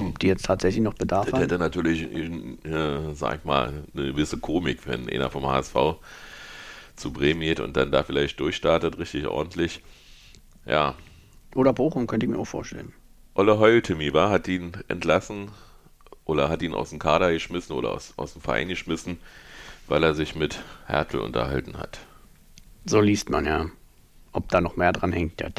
ob 0.00 0.18
die 0.18 0.26
jetzt 0.26 0.44
tatsächlich 0.44 0.82
noch 0.82 0.94
Bedarf 0.94 1.26
Das 1.26 1.34
haben. 1.34 1.40
hätte 1.40 1.58
natürlich, 1.58 2.02
äh, 2.12 3.14
sag 3.14 3.38
ich 3.38 3.44
mal, 3.44 3.84
eine 3.94 4.06
gewisse 4.06 4.38
Komik, 4.38 4.86
wenn 4.86 5.08
einer 5.08 5.30
vom 5.30 5.46
HSV 5.46 5.74
zu 6.96 7.12
Bremen 7.12 7.40
geht 7.40 7.60
und 7.60 7.76
dann 7.76 7.92
da 7.92 8.02
vielleicht 8.02 8.40
durchstartet, 8.40 8.98
richtig 8.98 9.26
ordentlich. 9.28 9.82
Ja, 10.66 10.96
Oder 11.54 11.72
Bochum 11.72 12.06
könnte 12.06 12.26
ich 12.26 12.32
mir 12.32 12.38
auch 12.38 12.44
vorstellen. 12.46 12.92
Olle 13.38 13.60
Heultemi 13.60 14.12
war, 14.12 14.30
hat 14.30 14.48
ihn 14.48 14.72
entlassen 14.88 15.52
oder 16.24 16.48
hat 16.48 16.60
ihn 16.60 16.74
aus 16.74 16.90
dem 16.90 16.98
Kader 16.98 17.32
geschmissen 17.32 17.76
oder 17.76 17.92
aus, 17.92 18.12
aus 18.16 18.32
dem 18.32 18.42
Verein 18.42 18.66
geschmissen, 18.66 19.20
weil 19.86 20.02
er 20.02 20.14
sich 20.14 20.34
mit 20.34 20.58
Hertel 20.86 21.20
unterhalten 21.20 21.78
hat. 21.78 22.00
So 22.84 23.00
liest 23.00 23.30
man 23.30 23.46
ja. 23.46 23.66
Ob 24.32 24.48
da 24.48 24.60
noch 24.60 24.74
mehr 24.76 24.92
dran 24.92 25.12
hängt, 25.12 25.40
das. 25.40 25.52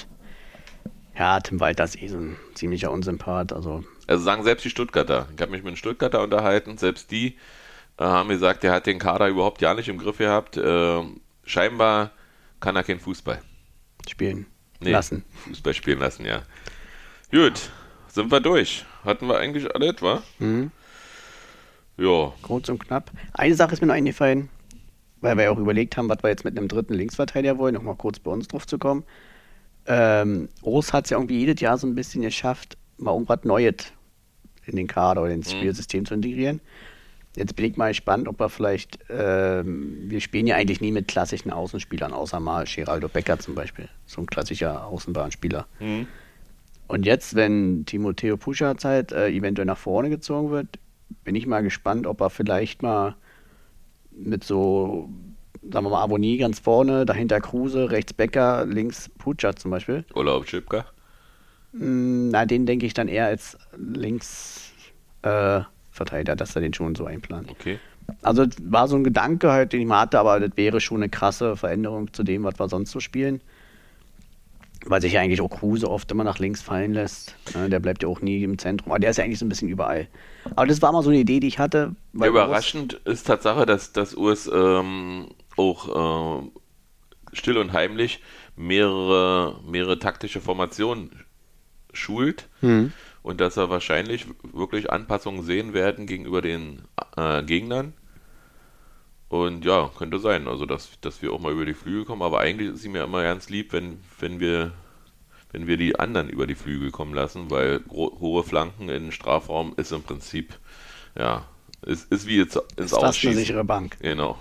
Ja, 1.18 1.40
Tim 1.40 1.62
Walter 1.62 1.86
ist 1.86 2.02
eh 2.02 2.10
so 2.10 2.18
ein 2.18 2.36
ziemlicher 2.54 2.92
Unsympath. 2.92 3.54
Also, 3.54 3.86
Also 4.08 4.26
sagen 4.26 4.44
selbst 4.44 4.66
die 4.66 4.70
Stuttgarter. 4.70 5.30
Ich 5.34 5.42
habe 5.42 5.52
mich 5.52 5.62
mit 5.62 5.68
einem 5.68 5.78
Stuttgarter 5.78 6.22
unterhalten. 6.22 6.78
Selbst 6.78 7.12
die 7.12 7.38
äh, 7.98 8.04
haben 8.04 8.28
gesagt, 8.28 8.66
er 8.66 8.74
hat 8.74 8.88
den 8.88 9.00
Kader 9.00 9.30
überhaupt 9.30 9.62
ja 9.62 9.74
nicht 9.74 9.88
im 9.88 10.00
Griff 10.00 10.18
gehabt. 10.18 10.58
Äh, 10.58 11.02
scheinbar 11.46 12.12
kann 12.60 12.76
er 12.76 12.84
keinen 12.84 13.00
Fußball. 13.00 13.42
spielen 14.06 14.48
Nee, 14.82 14.92
lassen. 14.92 15.24
Fußball 15.48 15.74
spielen 15.74 16.00
lassen, 16.00 16.26
ja. 16.26 16.42
Gut, 17.32 17.70
sind 18.08 18.32
wir 18.32 18.40
durch. 18.40 18.86
Hatten 19.06 19.28
wir 19.28 19.38
eigentlich 19.38 19.74
alles, 19.74 20.02
wa? 20.02 20.24
Mhm. 20.40 20.72
Ja, 21.98 22.34
Kurz 22.42 22.70
und 22.70 22.80
knapp. 22.80 23.12
Eine 23.34 23.54
Sache 23.56 23.74
ist 23.74 23.82
mir 23.82 23.88
noch 23.88 23.94
eingefallen, 23.94 24.50
weil 25.22 25.38
wir 25.38 25.44
ja 25.46 25.52
auch 25.52 25.58
überlegt 25.58 25.96
haben, 25.98 26.10
was 26.10 26.24
wir 26.24 26.30
jetzt 26.30 26.46
mit 26.46 26.58
einem 26.58 26.68
dritten 26.68 26.94
Linksverteidiger 26.94 27.58
wollen, 27.58 27.76
nochmal 27.76 27.96
kurz 27.96 28.20
bei 28.20 28.32
uns 28.32 28.48
drauf 28.48 28.66
zu 28.66 28.80
kommen. 28.80 29.04
Ähm, 29.86 30.50
Urs 30.62 30.92
hat 30.94 31.06
es 31.06 31.12
ja 31.12 31.18
irgendwie 31.18 31.40
jedes 31.40 31.62
Jahr 31.62 31.78
so 31.78 31.86
ein 31.86 31.96
bisschen 31.96 32.22
geschafft, 32.22 32.78
mal 32.98 33.12
irgendwas 33.12 33.44
Neues 33.44 33.76
in 34.66 34.76
den 34.76 34.88
Kader 34.88 35.22
oder 35.24 35.32
ins 35.32 35.52
Spielsystem 35.52 36.06
zu 36.06 36.14
integrieren. 36.14 36.62
Jetzt 37.36 37.56
bin 37.56 37.66
ich 37.66 37.78
mal 37.78 37.90
gespannt, 37.90 38.28
ob 38.28 38.40
er 38.42 38.50
vielleicht, 38.50 38.98
ähm, 39.10 40.10
wir 40.10 40.20
spielen 40.20 40.48
ja 40.48 40.56
eigentlich 40.56 40.82
nie 40.82 40.92
mit 40.92 41.08
klassischen 41.08 41.52
Außenspielern, 41.52 42.12
außer 42.12 42.40
mal 42.40 42.66
Geraldo 42.66 43.08
Becker 43.08 43.38
zum 43.40 43.56
Beispiel, 43.56 43.88
so 44.06 44.22
ein 44.22 44.26
klassischer 44.26 44.86
Außenbahnspieler. 44.86 45.68
Mhm. 45.80 46.08
Und 46.90 47.06
jetzt, 47.06 47.36
wenn 47.36 47.86
Timoteo 47.86 48.36
Puschatz 48.36 48.84
halt 48.84 49.12
äh, 49.12 49.30
eventuell 49.30 49.68
nach 49.68 49.78
vorne 49.78 50.10
gezogen 50.10 50.50
wird, 50.50 50.80
bin 51.24 51.36
ich 51.36 51.46
mal 51.46 51.62
gespannt, 51.62 52.08
ob 52.08 52.20
er 52.20 52.32
vielleicht 52.32 52.82
mal 52.82 53.16
mit 54.12 54.44
so, 54.44 55.08
sagen 55.62 55.86
wir 55.86 55.92
mal, 55.92 56.02
Abonnie 56.02 56.40
ganz 56.40 56.60
vorne, 56.60 57.06
dahinter 57.06 57.42
Kruse, 57.42 57.92
rechts 57.92 58.14
Becker, 58.14 58.66
links 58.66 59.08
Puschatz 59.20 59.62
zum 59.62 59.70
Beispiel. 59.70 60.04
Urlaub 60.16 60.48
Schipka. 60.50 60.86
Mm, 61.74 62.30
Na, 62.30 62.48
den 62.48 62.66
denke 62.66 62.88
ich 62.88 62.96
dann 62.96 63.08
eher 63.08 63.28
als 63.28 63.56
links 63.78 64.74
äh, 65.22 65.62
dass 66.36 66.56
er 66.56 66.62
den 66.62 66.74
schon 66.74 66.96
so 66.96 67.06
einplant. 67.06 67.52
Okay. 67.52 67.78
Also 68.24 68.46
war 68.64 68.88
so 68.88 68.96
ein 68.96 69.04
Gedanke 69.04 69.52
halt, 69.52 69.74
den 69.74 69.82
ich 69.82 69.86
mal 69.86 70.02
hatte, 70.02 70.18
aber 70.18 70.40
das 70.40 70.56
wäre 70.56 70.82
schon 70.82 70.98
eine 70.98 71.10
krasse 71.10 71.56
Veränderung 71.56 72.12
zu 72.14 72.24
dem, 72.24 72.46
was 72.46 72.58
wir 72.58 72.68
sonst 72.68 72.92
so 72.92 73.00
spielen. 73.00 73.42
Weil 74.86 75.02
sich 75.02 75.14
ja 75.14 75.22
eigentlich 75.22 75.42
auch 75.42 75.50
Kruse 75.50 75.90
oft 75.90 76.10
immer 76.12 76.24
nach 76.24 76.40
links 76.40 76.62
fallen 76.62 76.94
lässt. 76.94 77.36
Ne, 77.54 77.70
Der 77.70 77.80
bleibt 77.80 78.02
ja 78.04 78.08
auch 78.10 78.22
nie 78.22 78.42
im 78.44 78.58
Zentrum. 78.58 78.92
Aber 78.92 79.00
der 79.00 79.10
ist 79.10 79.18
ja 79.18 79.24
eigentlich 79.26 79.40
so 79.40 79.46
ein 79.46 79.50
bisschen 79.50 79.68
überall. 79.70 80.08
Aber 80.56 80.68
das 80.68 80.82
war 80.82 80.92
mal 80.92 81.04
so 81.04 81.10
eine 81.10 81.20
Idee, 81.20 81.40
die 81.42 81.48
ich 81.48 81.60
hatte. 81.60 81.96
Überraschend 82.14 82.94
ist 83.06 83.28
Tatsache, 83.28 83.66
dass 83.66 83.92
das 83.92 84.16
US 84.16 84.50
ähm, 84.52 85.28
auch 85.58 86.42
äh, 86.44 86.50
still 87.34 87.58
und 87.58 87.74
heimlich 87.74 88.22
mehrere, 88.56 89.60
mehrere 89.70 90.00
taktische 90.00 90.42
Formationen 90.42 91.12
schult 91.92 92.48
Mhm. 92.62 92.94
und 93.24 93.42
dass 93.42 93.58
er 93.58 93.70
wahrscheinlich 93.70 94.28
wirklich 94.54 94.92
Anpassungen 94.92 95.44
sehen 95.44 95.74
werden 95.74 96.06
gegenüber 96.06 96.42
den 96.42 96.84
äh, 97.18 97.44
Gegnern. 97.44 97.94
Und 99.30 99.64
ja, 99.64 99.90
könnte 99.98 100.20
sein, 100.20 100.48
also 100.48 100.66
dass, 100.66 101.00
dass 101.02 101.22
wir 101.22 101.32
auch 101.32 101.40
mal 101.40 101.54
über 101.54 101.66
die 101.66 101.74
Flügel 101.74 102.06
kommen, 102.06 102.24
aber 102.24 102.40
eigentlich 102.40 102.74
ist 102.74 102.82
sie 102.82 102.90
mir 102.90 103.04
immer 103.04 103.24
ganz 103.24 103.50
lieb, 103.50 103.74
wenn, 103.74 104.00
wenn 104.20 104.40
wir 104.40 104.74
wenn 105.52 105.66
wir 105.66 105.78
die 105.78 105.98
anderen 105.98 106.30
über 106.30 106.46
die 106.46 106.56
Flügel 106.56 106.92
kommen 106.92 107.14
lassen, 107.14 107.50
weil 107.50 107.82
hohe 107.90 108.44
Flanken 108.44 108.84
in 108.84 109.06
den 109.06 109.12
Strafraum 109.12 109.74
ist 109.78 109.92
im 109.92 110.04
Prinzip 110.04 110.60
ja 111.18 111.46
Ist, 111.86 112.12
ist 112.12 112.28
wie 112.28 112.38
jetzt 112.38 112.56
ins 112.76 112.92
Ist 112.92 113.00
fast 113.00 113.26
eine 113.26 113.36
sichere 113.36 113.64
Bank. 113.64 113.98
Genau. 114.00 114.38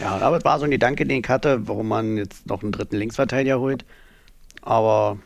Ja, 0.00 0.18
aber 0.18 0.36
es 0.36 0.44
war 0.44 0.58
so 0.58 0.64
ein 0.64 0.70
Gedanke, 0.70 1.06
den 1.06 1.20
ich 1.20 1.28
hatte, 1.28 1.66
warum 1.66 1.88
man 1.88 2.16
jetzt 2.16 2.46
noch 2.46 2.62
einen 2.62 2.72
dritten 2.72 2.96
Linksverteidiger 2.96 3.58
holt. 3.58 3.84
Aber 4.62 5.18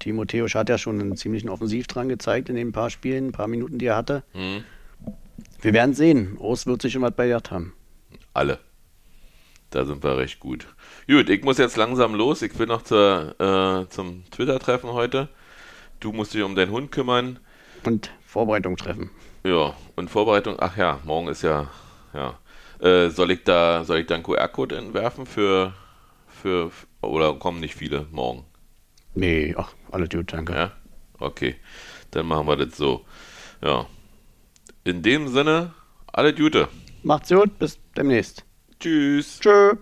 Timo 0.00 0.24
Theosch 0.24 0.54
hat 0.54 0.68
ja 0.68 0.76
schon 0.76 1.00
einen 1.00 1.16
ziemlichen 1.16 1.48
Offensivdrang 1.48 2.08
gezeigt 2.08 2.48
in 2.48 2.56
den 2.56 2.72
paar 2.72 2.90
Spielen, 2.90 3.28
ein 3.28 3.32
paar 3.32 3.48
Minuten, 3.48 3.78
die 3.78 3.86
er 3.86 3.96
hatte. 3.96 4.22
Mhm. 4.34 4.64
Wir 5.60 5.72
werden 5.72 5.94
sehen. 5.94 6.36
Ost 6.38 6.66
wird 6.66 6.82
sich 6.82 6.92
schon 6.92 7.02
was 7.02 7.12
bei 7.12 7.32
haben. 7.32 7.72
Alle. 8.34 8.58
Da 9.70 9.84
sind 9.84 10.02
wir 10.02 10.18
recht 10.18 10.38
gut. 10.40 10.66
Gut, 11.06 11.30
ich 11.30 11.42
muss 11.42 11.58
jetzt 11.58 11.76
langsam 11.76 12.14
los. 12.14 12.42
Ich 12.42 12.58
will 12.58 12.66
noch 12.66 12.82
zur, 12.82 13.34
äh, 13.40 13.88
zum 13.88 14.24
Twitter-Treffen 14.30 14.90
heute. 14.92 15.28
Du 16.00 16.12
musst 16.12 16.34
dich 16.34 16.42
um 16.42 16.54
deinen 16.54 16.70
Hund 16.70 16.92
kümmern. 16.92 17.38
Und 17.84 18.10
Vorbereitung 18.26 18.76
treffen. 18.76 19.10
Ja, 19.44 19.74
und 19.96 20.10
Vorbereitung. 20.10 20.56
Ach 20.58 20.76
ja, 20.76 21.00
morgen 21.04 21.28
ist 21.28 21.42
ja. 21.42 21.70
ja. 22.12 22.38
Äh, 22.80 23.10
soll 23.10 23.30
ich 23.30 23.44
da, 23.44 23.84
soll 23.84 23.98
ich 23.98 24.06
da 24.06 24.14
einen 24.14 24.24
QR-Code 24.24 24.76
entwerfen 24.76 25.26
für, 25.26 25.72
für. 26.28 26.70
Oder 27.00 27.34
kommen 27.34 27.60
nicht 27.60 27.74
viele 27.74 28.06
morgen? 28.10 28.44
Nee, 29.14 29.54
ach, 29.56 29.72
alles 29.90 30.08
gut, 30.10 30.32
danke. 30.32 30.54
Ja? 30.54 30.72
Okay. 31.18 31.56
Dann 32.10 32.26
machen 32.26 32.46
wir 32.46 32.56
das 32.56 32.76
so. 32.76 33.04
Ja. 33.62 33.86
In 34.84 35.02
dem 35.02 35.28
Sinne, 35.28 35.72
alle 36.06 36.34
Gute. 36.34 36.68
Macht's 37.02 37.30
gut, 37.30 37.58
bis 37.58 37.78
demnächst. 37.96 38.44
Tschüss. 38.78 39.40
Tschö. 39.40 39.74